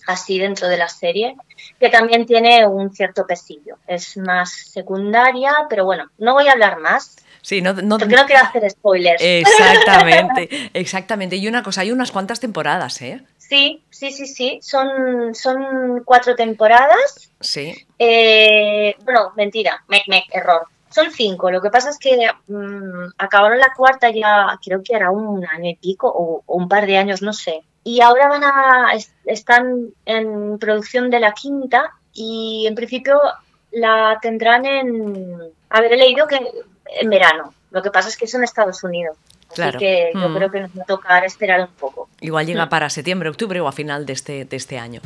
así 0.06 0.38
dentro 0.38 0.68
de 0.68 0.76
la 0.76 0.88
serie, 0.88 1.36
que 1.80 1.88
también 1.88 2.26
tiene 2.26 2.66
un 2.66 2.92
cierto 2.92 3.26
pesillo. 3.26 3.78
Es 3.86 4.16
más 4.18 4.52
secundaria, 4.52 5.52
pero 5.68 5.84
bueno, 5.84 6.10
no 6.18 6.34
voy 6.34 6.48
a 6.48 6.52
hablar 6.52 6.78
más, 6.80 7.16
Sí, 7.42 7.62
no, 7.62 7.72
no- 7.74 7.96
porque 7.98 8.16
no 8.16 8.26
quiero 8.26 8.42
hacer 8.42 8.68
spoilers. 8.68 9.22
Exactamente, 9.22 10.48
exactamente. 10.74 11.36
Y 11.36 11.46
una 11.46 11.62
cosa, 11.62 11.82
hay 11.82 11.92
unas 11.92 12.10
cuantas 12.10 12.40
temporadas, 12.40 13.00
¿eh? 13.02 13.22
Sí, 13.38 13.84
sí, 13.88 14.10
sí, 14.10 14.26
sí, 14.26 14.58
son, 14.62 15.32
son 15.32 16.02
cuatro 16.04 16.34
temporadas. 16.34 17.30
Sí. 17.40 17.85
Eh, 17.98 18.94
bueno, 19.04 19.32
mentira, 19.36 19.82
me, 19.88 20.02
me- 20.08 20.24
error. 20.32 20.62
Son 20.90 21.10
cinco. 21.10 21.50
Lo 21.50 21.60
que 21.60 21.70
pasa 21.70 21.90
es 21.90 21.98
que 21.98 22.28
mm, 22.48 23.08
acabaron 23.18 23.58
la 23.58 23.72
cuarta 23.76 24.10
ya, 24.10 24.58
creo 24.64 24.82
que 24.82 24.94
era 24.94 25.10
un 25.10 25.44
año 25.46 25.70
y 25.70 25.74
pico 25.76 26.08
o, 26.08 26.42
o 26.46 26.56
un 26.56 26.68
par 26.68 26.86
de 26.86 26.96
años, 26.96 27.22
no 27.22 27.32
sé. 27.32 27.62
Y 27.84 28.00
ahora 28.00 28.28
van 28.28 28.44
a, 28.44 28.92
es- 28.94 29.12
están 29.24 29.88
en 30.06 30.58
producción 30.58 31.10
de 31.10 31.20
la 31.20 31.32
quinta 31.32 31.92
y 32.12 32.66
en 32.66 32.74
principio 32.74 33.20
la 33.72 34.18
tendrán 34.22 34.64
en, 34.64 35.38
haber 35.70 35.92
leído 35.98 36.26
que 36.26 36.38
en 37.00 37.10
verano. 37.10 37.52
Lo 37.70 37.82
que 37.82 37.90
pasa 37.90 38.08
es 38.08 38.16
que 38.16 38.24
es 38.24 38.34
en 38.34 38.44
Estados 38.44 38.82
Unidos. 38.84 39.16
Así 39.48 39.54
Claro. 39.56 39.78
que 39.78 40.10
yo 40.14 40.28
Mm. 40.28 40.36
creo 40.36 40.50
que 40.50 40.60
nos 40.60 40.70
va 40.70 40.82
a 40.82 40.86
tocar 40.86 41.24
esperar 41.24 41.60
un 41.60 41.68
poco. 41.74 42.08
Igual 42.20 42.46
llega 42.46 42.66
Mm. 42.66 42.68
para 42.70 42.88
septiembre, 42.90 43.28
octubre 43.28 43.60
o 43.60 43.68
a 43.68 43.72
final 43.72 44.06
de 44.06 44.12
este, 44.14 44.44
de 44.44 44.56
este 44.56 44.78
año. 44.78 45.00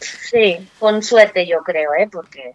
Sí, 0.00 0.68
con 0.78 1.02
suerte 1.02 1.46
yo 1.46 1.62
creo, 1.62 1.90
¿eh? 1.94 2.08
Porque 2.10 2.54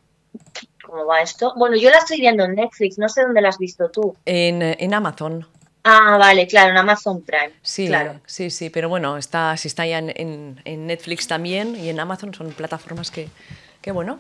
cómo 0.86 1.06
va 1.06 1.22
esto. 1.22 1.54
Bueno, 1.58 1.76
yo 1.76 1.90
la 1.90 1.98
estoy 1.98 2.20
viendo 2.20 2.44
en 2.46 2.56
Netflix, 2.56 2.98
no 2.98 3.10
sé 3.10 3.22
dónde 3.24 3.42
la 3.42 3.50
has 3.50 3.58
visto 3.58 3.90
tú. 3.90 4.16
En, 4.26 4.62
en 4.62 4.94
Amazon. 4.94 5.46
Ah, 5.84 6.18
vale, 6.18 6.48
claro, 6.48 6.72
en 6.72 6.78
Amazon 6.78 7.22
Prime. 7.22 7.52
Sí, 7.62 7.88
claro. 7.88 8.20
sí, 8.26 8.50
sí, 8.50 8.70
pero 8.70 8.90
bueno, 8.90 9.18
está, 9.18 9.56
si 9.58 9.68
está 9.70 9.86
ya 9.86 10.00
en, 10.00 10.10
en- 10.16 10.62
en 10.66 10.88
Netflix 10.88 11.28
también 11.28 11.76
y 11.76 11.90
en 11.90 12.00
Amazon 12.00 12.34
son 12.34 12.52
plataformas 12.52 13.10
que, 13.12 13.30
que 13.82 13.92
bueno, 13.92 14.20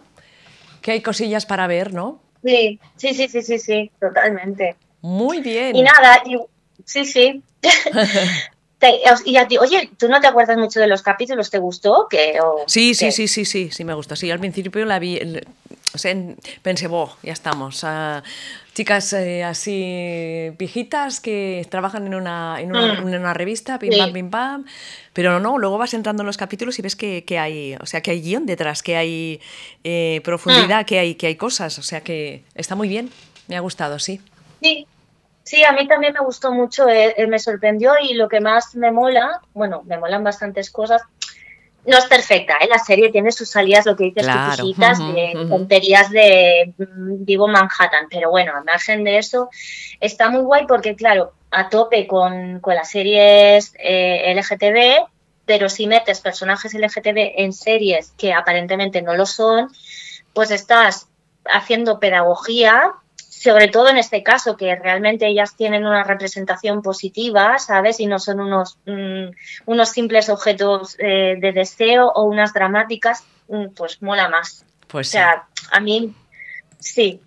que 0.81 0.91
hay 0.91 1.01
cosillas 1.01 1.45
para 1.45 1.67
ver, 1.67 1.93
¿no? 1.93 2.21
Sí, 2.43 2.79
sí, 2.95 3.13
sí, 3.13 3.27
sí, 3.27 3.41
sí, 3.41 3.59
sí, 3.59 3.91
totalmente. 3.99 4.75
Muy 5.01 5.41
bien. 5.41 5.75
Y 5.75 5.81
nada, 5.81 6.21
y- 6.25 6.37
sí, 6.85 7.03
sí. 7.05 7.41
Te- 8.79 8.99
y 9.25 9.37
a 9.37 9.47
ti, 9.47 9.57
oye, 9.57 9.89
¿tú 9.97 10.07
no 10.07 10.19
te 10.21 10.27
acuerdas 10.27 10.55
mucho 10.57 10.79
de 10.79 10.85
los 10.87 11.01
capítulos? 11.01 11.49
¿Te 11.49 11.57
gustó? 11.57 12.07
qué? 12.09 12.39
¿O 12.43 12.63
Sí, 12.67 12.93
sí, 12.93 13.05
qué? 13.05 13.11
sí, 13.11 13.27
sí, 13.27 13.43
sí, 13.45 13.69
sí, 13.71 13.83
me 13.83 13.95
gusta. 13.95 14.15
Sí, 14.15 14.29
al 14.29 14.39
principio 14.39 14.85
la 14.85 14.99
vi, 14.99 15.17
el- 15.17 15.47
O 15.93 15.97
sea, 15.97 16.11
en- 16.11 16.37
pensé, 16.61 16.85
boh, 16.87 17.09
ya 17.23 17.33
estamos. 17.33 17.83
ah, 17.83 18.21
chicas 18.75 19.13
eh, 19.13 19.43
así 19.43 20.51
pijitas 20.57 21.19
que 21.21 21.65
trabajan 21.71 22.05
en 22.05 22.13
una, 22.13 22.57
en 22.61 22.71
una, 22.75 22.93
Mm. 22.93 23.07
en 23.07 23.19
una 23.21 23.33
revista, 23.33 23.79
pim 23.79 23.93
Sí. 23.93 23.97
pam, 23.97 24.13
pim 24.13 24.29
pam. 24.29 24.65
Pero 25.13 25.39
no, 25.39 25.57
luego 25.57 25.77
vas 25.79 25.93
entrando 25.95 26.21
en 26.21 26.27
los 26.27 26.37
capítulos 26.37 26.77
y 26.77 26.81
ves 26.83 26.95
que, 26.95 27.23
que 27.23 27.39
hay, 27.39 27.75
o 27.81 27.85
sea, 27.87 28.01
que 28.01 28.11
hay 28.11 28.21
guion 28.21 28.45
detrás, 28.45 28.83
que 28.83 28.95
hay 28.95 29.39
eh, 29.83 30.21
profundidad, 30.23 30.85
que, 30.85 30.99
hay, 30.99 31.15
que 31.15 31.27
hay 31.27 31.35
cosas. 31.35 31.79
O 31.79 31.83
sea, 31.83 32.01
que 32.01 32.43
está 32.53 32.75
muy 32.75 32.89
bien. 32.89 33.09
Me 33.47 33.55
ha 33.55 33.61
gustado, 33.61 33.97
sí. 33.97 34.19
Sí, 34.61 34.85
sí, 35.47 35.63
a 35.63 35.71
mí 35.71 35.87
también 35.87 36.13
me 36.13 36.19
gustó 36.19 36.51
mucho, 36.51 36.89
eh, 36.89 37.13
eh, 37.15 37.25
me 37.25 37.39
sorprendió 37.39 37.93
y 38.01 38.15
lo 38.15 38.27
que 38.27 38.41
más 38.41 38.75
me 38.75 38.91
mola, 38.91 39.41
bueno, 39.53 39.81
me 39.85 39.97
molan 39.97 40.23
bastantes 40.23 40.69
cosas. 40.69 41.01
No 41.85 41.97
es 41.97 42.05
perfecta, 42.05 42.57
¿eh? 42.59 42.67
la 42.69 42.79
serie 42.79 43.13
tiene 43.13 43.31
sus 43.31 43.49
salidas, 43.49 43.85
lo 43.85 43.95
que 43.95 44.03
dices 44.05 44.23
Claro, 44.23 44.61
tú, 44.61 44.73
de 44.75 45.47
tonterías 45.47 46.09
de 46.09 46.73
mm, 46.77 47.23
vivo 47.23 47.47
Manhattan, 47.47 48.07
pero 48.09 48.29
bueno, 48.29 48.51
al 48.57 48.65
margen 48.65 49.05
de 49.05 49.19
eso, 49.19 49.49
está 50.01 50.29
muy 50.29 50.41
guay 50.41 50.65
porque, 50.67 50.97
claro, 50.97 51.31
a 51.49 51.69
tope 51.69 52.05
con, 52.05 52.59
con 52.59 52.75
las 52.75 52.91
series 52.91 53.73
eh, 53.79 54.33
LGTB, 54.35 55.07
pero 55.45 55.69
si 55.69 55.87
metes 55.87 56.19
personajes 56.19 56.73
LGTB 56.73 57.35
en 57.37 57.53
series 57.53 58.11
que 58.17 58.33
aparentemente 58.33 59.01
no 59.01 59.15
lo 59.15 59.25
son, 59.25 59.69
pues 60.33 60.51
estás 60.51 61.07
haciendo 61.45 62.01
pedagogía, 62.01 62.95
sobre 63.39 63.67
todo 63.67 63.89
en 63.89 63.97
este 63.97 64.23
caso, 64.23 64.57
que 64.57 64.75
realmente 64.75 65.27
ellas 65.27 65.55
tienen 65.55 65.85
una 65.85 66.03
representación 66.03 66.81
positiva, 66.81 67.59
¿sabes? 67.59 67.99
Y 67.99 68.07
no 68.07 68.17
son 68.17 68.39
unos, 68.39 68.79
mm, 68.85 69.27
unos 69.67 69.89
simples 69.89 70.29
objetos 70.29 70.95
eh, 70.99 71.35
de 71.39 71.51
deseo 71.51 72.07
o 72.07 72.23
unas 72.23 72.51
dramáticas, 72.53 73.23
mm, 73.47 73.67
pues 73.75 74.01
mola 74.01 74.27
más. 74.27 74.65
Pues 74.87 75.09
O 75.09 75.11
sí. 75.11 75.17
sea, 75.17 75.47
a 75.71 75.79
mí 75.79 76.15
sí, 76.79 77.21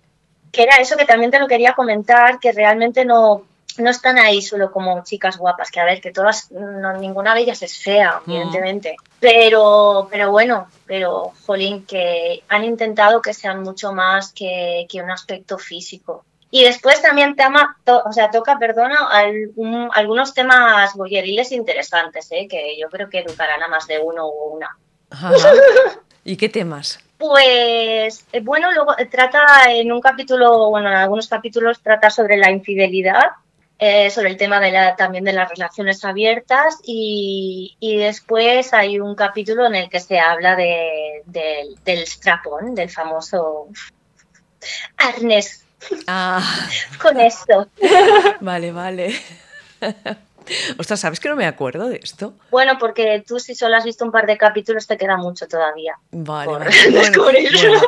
que 0.51 0.63
era 0.63 0.75
eso 0.77 0.97
que 0.97 1.05
también 1.05 1.31
te 1.31 1.39
lo 1.39 1.47
quería 1.47 1.73
comentar, 1.73 2.39
que 2.39 2.51
realmente 2.51 3.05
no, 3.05 3.45
no 3.81 3.89
están 3.89 4.17
ahí 4.17 4.41
solo 4.41 4.71
como 4.71 5.03
chicas 5.03 5.37
guapas, 5.37 5.69
que 5.71 5.79
a 5.79 5.85
ver, 5.85 5.99
que 6.01 6.11
todas, 6.11 6.51
no, 6.51 6.93
ninguna 6.97 7.33
de 7.35 7.41
ellas 7.41 7.61
es 7.61 7.77
fea, 7.77 8.21
Mm. 8.25 8.31
evidentemente, 8.31 8.95
pero, 9.19 10.07
pero 10.09 10.31
bueno, 10.31 10.67
pero 10.85 11.31
jolín, 11.45 11.85
que 11.85 12.43
han 12.49 12.63
intentado 12.63 13.21
que 13.21 13.33
sean 13.33 13.61
mucho 13.63 13.91
más 13.93 14.31
que, 14.33 14.85
que 14.89 15.01
un 15.01 15.11
aspecto 15.11 15.57
físico. 15.57 16.23
Y 16.53 16.65
después 16.65 17.01
también 17.01 17.35
tema, 17.37 17.77
to- 17.85 18.03
o 18.05 18.11
sea, 18.11 18.29
toca, 18.29 18.57
perdona, 18.59 19.09
algunos 19.93 20.33
temas 20.33 20.93
boyeriles 20.95 21.51
interesantes, 21.51 22.27
¿eh? 22.31 22.47
que 22.49 22.77
yo 22.77 22.89
creo 22.89 23.09
que 23.09 23.19
educarán 23.19 23.63
a 23.63 23.67
más 23.69 23.87
de 23.87 23.99
uno 23.99 24.25
o 24.25 24.49
una. 24.55 24.69
Ajá. 25.09 25.31
¿Y 26.23 26.35
qué 26.37 26.49
temas? 26.49 26.99
Pues 27.17 28.25
eh, 28.33 28.41
bueno, 28.41 28.71
luego 28.73 28.97
eh, 28.97 29.05
trata 29.05 29.71
en 29.71 29.91
un 29.91 30.01
capítulo, 30.01 30.69
bueno, 30.69 30.89
en 30.89 30.95
algunos 30.95 31.27
capítulos 31.27 31.79
trata 31.81 32.09
sobre 32.09 32.35
la 32.37 32.51
infidelidad, 32.51 33.31
eh, 33.83 34.11
sobre 34.11 34.29
el 34.29 34.37
tema 34.37 34.59
de 34.59 34.71
la, 34.71 34.95
también 34.95 35.23
de 35.23 35.33
las 35.33 35.49
relaciones 35.49 36.05
abiertas 36.05 36.77
y, 36.83 37.75
y 37.79 37.97
después 37.97 38.73
hay 38.75 38.99
un 38.99 39.15
capítulo 39.15 39.65
en 39.65 39.73
el 39.73 39.89
que 39.89 39.99
se 39.99 40.19
habla 40.19 40.55
de, 40.55 41.23
del- 41.25 41.75
del 41.83 42.05
strapón, 42.05 42.75
del 42.75 42.91
famoso 42.91 43.67
arnés 44.97 45.65
Ah, 46.05 46.69
con 47.01 47.19
esto. 47.19 47.67
vale, 48.39 48.71
vale. 48.71 49.15
Ostras, 50.77 50.99
¿sabes 50.99 51.19
que 51.19 51.29
no 51.29 51.35
me 51.35 51.45
acuerdo 51.45 51.87
de 51.87 51.99
esto? 52.01 52.33
Bueno, 52.49 52.73
porque 52.79 53.23
tú 53.25 53.39
si 53.39 53.55
solo 53.55 53.75
has 53.75 53.85
visto 53.85 54.05
un 54.05 54.11
par 54.11 54.25
de 54.25 54.37
capítulos 54.37 54.87
te 54.87 54.97
queda 54.97 55.17
mucho 55.17 55.47
todavía. 55.47 55.97
Vale, 56.11 56.49
Por 56.51 56.59
vale. 56.59 56.71
Bueno, 56.91 56.99
descubrir. 56.99 57.51
bueno, 57.57 57.81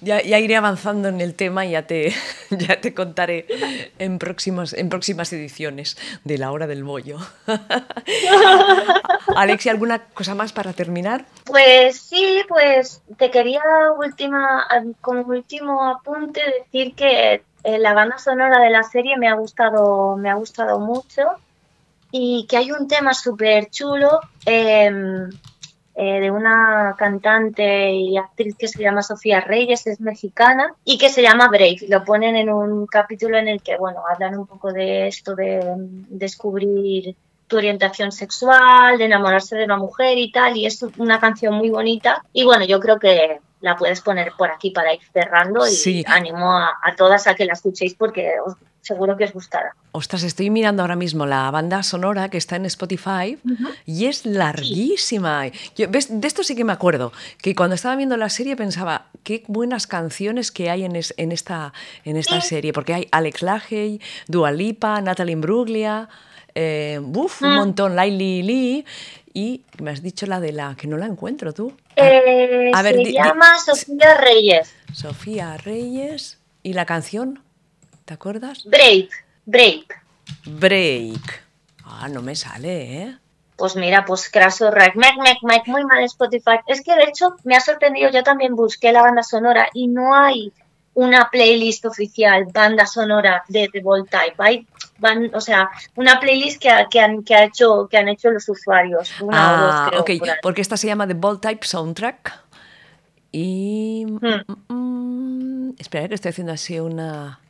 ya, 0.00 0.22
ya 0.22 0.38
iré 0.38 0.56
avanzando 0.56 1.08
en 1.08 1.20
el 1.20 1.34
tema 1.34 1.66
y 1.66 1.72
ya 1.72 1.86
te, 1.86 2.12
ya 2.50 2.80
te 2.80 2.94
contaré 2.94 3.46
en 3.98 4.18
próximas, 4.18 4.72
en 4.72 4.88
próximas 4.88 5.32
ediciones 5.32 5.96
de 6.24 6.38
La 6.38 6.52
Hora 6.52 6.66
del 6.66 6.84
Bollo. 6.84 7.18
Alexia, 9.36 9.72
¿alguna 9.72 10.04
cosa 10.06 10.34
más 10.34 10.52
para 10.52 10.72
terminar? 10.72 11.24
Pues 11.44 11.98
sí, 11.98 12.42
pues 12.48 13.02
te 13.16 13.30
quería 13.30 13.62
última, 13.98 14.66
como 15.00 15.22
último 15.22 15.84
apunte 15.88 16.40
decir 16.58 16.94
que 16.94 17.42
eh, 17.64 17.78
la 17.78 17.94
banda 17.94 18.18
sonora 18.18 18.60
de 18.60 18.70
la 18.70 18.82
serie 18.82 19.16
me 19.16 19.28
ha 19.28 19.34
gustado, 19.34 20.16
me 20.16 20.30
ha 20.30 20.34
gustado 20.34 20.78
mucho 20.78 21.22
y 22.16 22.46
que 22.46 22.56
hay 22.56 22.70
un 22.70 22.86
tema 22.86 23.12
súper 23.12 23.70
chulo 23.70 24.20
eh, 24.46 24.88
eh, 25.96 26.20
de 26.20 26.30
una 26.30 26.94
cantante 26.96 27.92
y 27.92 28.16
actriz 28.16 28.54
que 28.56 28.68
se 28.68 28.80
llama 28.80 29.02
Sofía 29.02 29.40
Reyes, 29.40 29.88
es 29.88 30.00
mexicana 30.00 30.72
y 30.84 30.96
que 30.96 31.08
se 31.08 31.22
llama 31.22 31.48
Brave. 31.48 31.78
Lo 31.88 32.04
ponen 32.04 32.36
en 32.36 32.50
un 32.50 32.86
capítulo 32.86 33.36
en 33.36 33.48
el 33.48 33.60
que, 33.60 33.76
bueno, 33.78 34.04
hablan 34.08 34.38
un 34.38 34.46
poco 34.46 34.72
de 34.72 35.08
esto 35.08 35.34
de 35.34 35.58
mm, 35.58 36.04
descubrir 36.16 37.16
tu 37.48 37.56
orientación 37.56 38.12
sexual, 38.12 38.96
de 38.96 39.06
enamorarse 39.06 39.56
de 39.56 39.64
una 39.64 39.76
mujer 39.76 40.16
y 40.16 40.30
tal, 40.30 40.56
y 40.56 40.66
es 40.66 40.84
una 40.98 41.18
canción 41.18 41.54
muy 41.54 41.70
bonita. 41.70 42.24
Y 42.32 42.44
bueno, 42.44 42.64
yo 42.64 42.78
creo 42.78 43.00
que 43.00 43.40
la 43.64 43.76
puedes 43.76 44.00
poner 44.02 44.32
por 44.38 44.50
aquí 44.50 44.70
para 44.70 44.92
ir 44.94 45.00
cerrando 45.12 45.66
y 45.66 45.70
Sí. 45.70 46.04
animo 46.06 46.52
a, 46.52 46.68
a 46.82 46.94
todas 46.96 47.26
a 47.26 47.34
que 47.34 47.44
la 47.46 47.54
escuchéis 47.54 47.94
porque 47.94 48.32
os- 48.46 48.54
seguro 48.82 49.16
que 49.16 49.24
os 49.24 49.32
gustará. 49.32 49.74
Ostras, 49.92 50.22
estoy 50.24 50.50
mirando 50.50 50.82
ahora 50.82 50.94
mismo 50.96 51.24
la 51.24 51.50
banda 51.50 51.82
sonora 51.82 52.28
que 52.28 52.36
está 52.36 52.56
en 52.56 52.66
Spotify 52.66 53.38
y 53.86 54.04
es 54.06 54.26
larguísima. 54.26 55.46
Yo, 55.76 55.86
¿ves? 55.88 56.20
De 56.20 56.26
esto 56.28 56.42
sí 56.42 56.54
que 56.54 56.64
me 56.64 56.72
acuerdo, 56.74 57.10
que 57.40 57.54
cuando 57.54 57.74
estaba 57.76 57.96
viendo 57.96 58.16
la 58.18 58.28
serie 58.28 58.56
pensaba, 58.56 59.06
qué 59.22 59.42
buenas 59.46 59.86
canciones 59.86 60.50
que 60.52 60.68
hay 60.68 60.84
en, 60.84 60.96
es- 60.96 61.14
en 61.16 61.32
esta, 61.32 61.72
en 62.04 62.16
esta 62.18 62.40
Sí. 62.42 62.48
serie, 62.48 62.74
porque 62.74 62.92
hay 62.92 63.08
Alex 63.10 63.40
Lahey, 63.42 64.00
Dua 64.28 64.50
Lipa, 64.52 65.00
Natalie 65.00 65.32
Imbruglia, 65.32 66.08
eh, 66.54 67.00
uf, 67.02 67.40
un 67.42 67.52
Mm. 67.52 67.56
montón, 67.56 67.96
Laili 67.96 68.42
Lee, 68.42 68.84
y 69.34 69.64
me 69.78 69.90
has 69.90 70.00
dicho 70.00 70.26
la 70.26 70.40
de 70.40 70.52
la 70.52 70.76
que 70.76 70.86
no 70.86 70.96
la 70.96 71.06
encuentro 71.06 71.52
tú. 71.52 71.76
Eh, 71.96 72.70
a 72.72 72.82
ver, 72.82 72.94
se 72.94 73.12
llama 73.12 73.58
Sofía 73.58 74.16
Reyes. 74.16 74.72
Sofía 74.92 75.56
Reyes 75.56 76.38
y 76.62 76.72
la 76.72 76.86
canción, 76.86 77.42
¿te 78.04 78.14
acuerdas? 78.14 78.64
Brave, 78.64 79.10
Brave. 79.44 79.84
Break. 80.46 81.42
Ah, 81.84 82.08
no 82.08 82.22
me 82.22 82.36
sale, 82.36 83.02
¿eh? 83.02 83.18
Pues 83.56 83.76
mira, 83.76 84.04
pues 84.04 84.30
Craso 84.30 84.70
Rack, 84.70 84.96
Mac, 84.96 85.16
Mac, 85.18 85.38
Mac, 85.42 85.66
muy 85.66 85.84
mal 85.84 86.02
Spotify. 86.04 86.58
Es 86.66 86.82
que 86.82 86.94
de 86.94 87.04
hecho 87.04 87.36
me 87.44 87.54
ha 87.56 87.60
sorprendido, 87.60 88.10
yo 88.10 88.22
también 88.22 88.56
busqué 88.56 88.92
la 88.92 89.02
banda 89.02 89.22
sonora 89.22 89.68
y 89.74 89.88
no 89.88 90.14
hay 90.14 90.52
una 90.94 91.28
playlist 91.30 91.84
oficial, 91.86 92.46
banda 92.52 92.86
sonora 92.86 93.44
de 93.48 93.68
Type. 93.68 94.34
Hay, 94.38 94.66
van, 94.98 95.30
o 95.34 95.40
sea, 95.40 95.68
una 95.96 96.20
playlist 96.20 96.60
que, 96.60 96.70
ha- 96.70 96.88
que, 96.88 97.00
han, 97.00 97.22
que, 97.24 97.34
ha 97.34 97.44
hecho, 97.44 97.88
que 97.90 97.98
han 97.98 98.08
hecho 98.08 98.30
los 98.30 98.48
usuarios. 98.48 99.10
Una 99.20 99.52
o 99.52 99.56
dos, 99.60 99.70
Ah, 99.74 99.86
creo, 100.04 100.18
por 100.18 100.28
porque 100.42 100.60
esta 100.60 100.76
se 100.76 100.86
llama 100.86 101.06
The 101.06 101.14
Ball 101.14 101.40
Type 101.40 101.66
Soundtrack. 101.66 102.32
Y. 103.32 104.06
Hmm. 104.06 104.44
mm, 104.68 105.74
espera, 105.78 106.08
que 106.08 106.14
estoy 106.14 106.30
haciendo 106.30 106.52
así 106.52 106.78
una. 106.78 107.40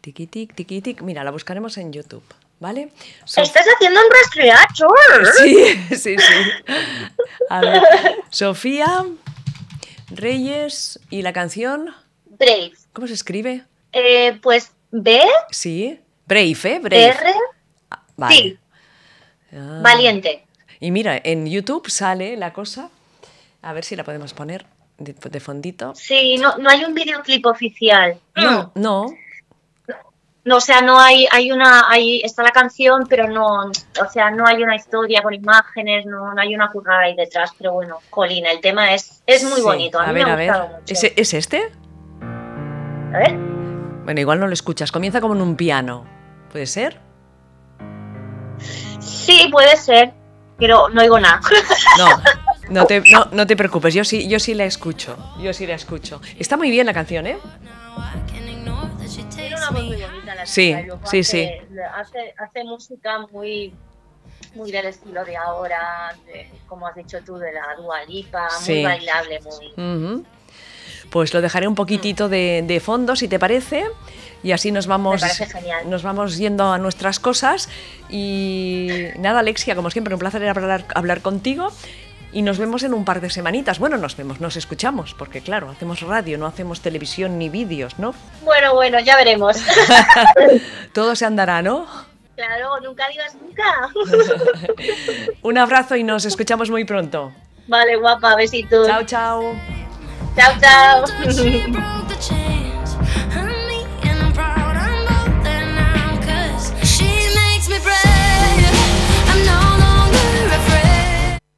Tiki 0.00 0.26
tic, 0.26 0.54
tiki 0.54 0.80
tic. 0.80 1.02
Mira, 1.02 1.22
la 1.24 1.30
buscaremos 1.30 1.78
en 1.78 1.92
YouTube, 1.92 2.22
¿vale? 2.60 2.90
Estás 3.24 3.66
haciendo 3.74 4.00
un 4.00 4.06
rastreador. 4.10 5.26
Sí, 5.38 5.86
sí, 5.96 6.16
sí. 6.18 6.74
A 7.50 7.60
ver, 7.60 7.82
Sofía 8.30 9.04
Reyes 10.10 10.98
y 11.10 11.22
la 11.22 11.32
canción. 11.32 11.94
Brave. 12.38 12.72
¿Cómo 12.92 13.06
se 13.06 13.14
escribe? 13.14 13.64
Eh, 13.92 14.38
pues 14.42 14.72
B, 14.90 15.22
Sí. 15.50 16.00
Brave, 16.26 16.56
¿eh? 16.64 16.78
Brave. 16.80 17.06
R, 17.08 17.32
Ah, 17.90 18.02
vale. 18.16 18.34
sí, 18.34 18.58
Ah. 19.52 19.80
valiente. 19.82 20.44
Y 20.80 20.90
mira, 20.90 21.20
en 21.22 21.46
YouTube 21.46 21.88
sale 21.88 22.36
la 22.36 22.52
cosa. 22.52 22.90
A 23.62 23.72
ver 23.72 23.84
si 23.84 23.96
la 23.96 24.04
podemos 24.04 24.34
poner 24.34 24.66
de, 24.98 25.12
de 25.14 25.40
fondito. 25.40 25.94
Sí, 25.94 26.36
no, 26.38 26.56
no 26.58 26.68
hay 26.70 26.84
un 26.84 26.94
videoclip 26.94 27.46
oficial. 27.46 28.18
No, 28.34 28.72
no. 28.74 29.06
No, 30.44 30.58
o 30.58 30.60
sea, 30.60 30.80
no 30.80 31.00
hay, 31.00 31.26
hay 31.32 31.50
una, 31.50 31.90
hay, 31.90 32.20
está 32.22 32.44
la 32.44 32.52
canción, 32.52 33.06
pero 33.08 33.26
no, 33.26 33.64
o 33.64 34.10
sea, 34.12 34.30
no 34.30 34.46
hay 34.46 34.62
una 34.62 34.76
historia 34.76 35.20
con 35.20 35.34
imágenes, 35.34 36.06
no, 36.06 36.32
no 36.34 36.40
hay 36.40 36.54
una 36.54 36.70
currada 36.70 37.00
ahí 37.00 37.16
detrás, 37.16 37.50
pero 37.58 37.72
bueno, 37.72 37.98
Colina, 38.10 38.52
el 38.52 38.60
tema 38.60 38.94
es, 38.94 39.22
es 39.26 39.42
muy 39.42 39.56
Sí. 39.56 39.62
bonito, 39.62 39.98
a 39.98 40.06
mí 40.06 40.14
ver, 40.14 40.24
me 40.24 40.30
ha 40.30 40.34
a 40.34 40.36
ver. 40.36 40.46
gustado 40.50 40.68
mucho. 40.78 40.94
¿Es, 40.94 41.02
es 41.16 41.34
este? 41.34 41.72
A 43.16 43.18
ver, 43.18 43.32
Bueno, 44.04 44.20
igual 44.20 44.38
no 44.40 44.46
lo 44.46 44.52
escuchas. 44.52 44.92
Comienza 44.92 45.22
como 45.22 45.34
en 45.34 45.40
un 45.40 45.56
piano. 45.56 46.04
¿Puede 46.52 46.66
ser? 46.66 47.00
sí, 49.00 49.48
puede 49.50 49.76
ser, 49.76 50.12
pero 50.58 50.88
no 50.90 51.00
oigo 51.00 51.18
nada. 51.18 51.40
No, 51.98 52.08
no 52.68 52.86
te, 52.86 53.00
no, 53.10 53.26
no 53.32 53.46
te 53.46 53.56
preocupes. 53.56 53.94
Yo 53.94 54.04
sí, 54.04 54.28
yo 54.28 54.38
sí 54.38 54.54
la 54.54 54.64
escucho. 54.64 55.16
Yo 55.40 55.52
sí 55.54 55.66
la 55.66 55.74
escucho. 55.74 56.20
Está 56.38 56.56
muy 56.58 56.70
bien 56.70 56.86
la 56.86 56.92
canción, 56.92 57.26
¿eh? 57.26 57.38
Tiene 58.30 58.54
una 59.56 59.70
voz 59.70 59.82
muy 59.82 59.96
bonita 60.02 60.34
la 60.34 60.46
Sí, 60.46 60.68
chica, 60.68 60.82
luego 60.82 61.00
sí, 61.06 61.20
hace, 61.20 62.34
Hace, 62.38 62.64
música 62.64 63.18
muy, 63.32 63.72
muy 64.54 64.70
del 64.70 64.86
estilo 64.86 65.24
de 65.24 65.36
ahora, 65.36 66.14
de, 66.26 66.50
como 66.66 66.86
has 66.86 66.94
dicho 66.94 67.18
tú, 67.24 67.36
de 67.38 67.52
la 67.52 67.74
Dua 67.76 68.04
Lipa, 68.04 68.50
Sí. 68.50 68.74
muy 68.74 68.84
bailable, 68.84 69.40
muy... 69.40 70.24
Pues 71.10 71.32
lo 71.32 71.40
dejaré 71.40 71.68
un 71.68 71.74
poquitito 71.74 72.28
de, 72.28 72.64
de 72.66 72.80
fondo, 72.80 73.16
si 73.16 73.28
te 73.28 73.38
parece. 73.38 73.84
Y 74.42 74.52
así 74.52 74.70
nos 74.70 74.86
vamos, 74.86 75.22
nos 75.86 76.02
vamos 76.02 76.36
yendo 76.36 76.72
a 76.72 76.78
nuestras 76.78 77.18
cosas. 77.18 77.68
Y 78.08 78.88
nada, 79.18 79.40
Alexia, 79.40 79.74
como 79.74 79.90
siempre, 79.90 80.14
un 80.14 80.20
placer 80.20 80.46
hablar, 80.48 80.84
hablar 80.94 81.20
contigo. 81.20 81.72
Y 82.32 82.42
nos 82.42 82.58
vemos 82.58 82.82
en 82.82 82.92
un 82.92 83.04
par 83.04 83.20
de 83.20 83.30
semanitas. 83.30 83.78
Bueno, 83.78 83.96
nos 83.96 84.16
vemos, 84.16 84.40
nos 84.40 84.56
escuchamos, 84.56 85.14
porque 85.14 85.40
claro, 85.40 85.70
hacemos 85.70 86.02
radio, 86.02 86.36
no 86.38 86.46
hacemos 86.46 86.80
televisión 86.80 87.38
ni 87.38 87.48
vídeos, 87.48 87.98
¿no? 87.98 88.14
Bueno, 88.42 88.74
bueno, 88.74 89.00
ya 89.00 89.16
veremos. 89.16 89.56
Todo 90.92 91.16
se 91.16 91.24
andará, 91.24 91.62
¿no? 91.62 91.86
claro, 92.36 92.78
nunca 92.82 93.08
digas 93.08 93.34
nunca. 93.40 93.64
Un 95.42 95.56
abrazo 95.58 95.96
y 95.96 96.04
nos 96.04 96.24
escuchamos 96.26 96.70
muy 96.70 96.84
pronto. 96.84 97.32
vale, 97.66 97.96
guapa, 97.96 98.36
besitos. 98.36 98.86
Chao, 98.86 99.04
chao. 99.04 99.85
Chao. 100.36 100.52
chao. 100.60 102.05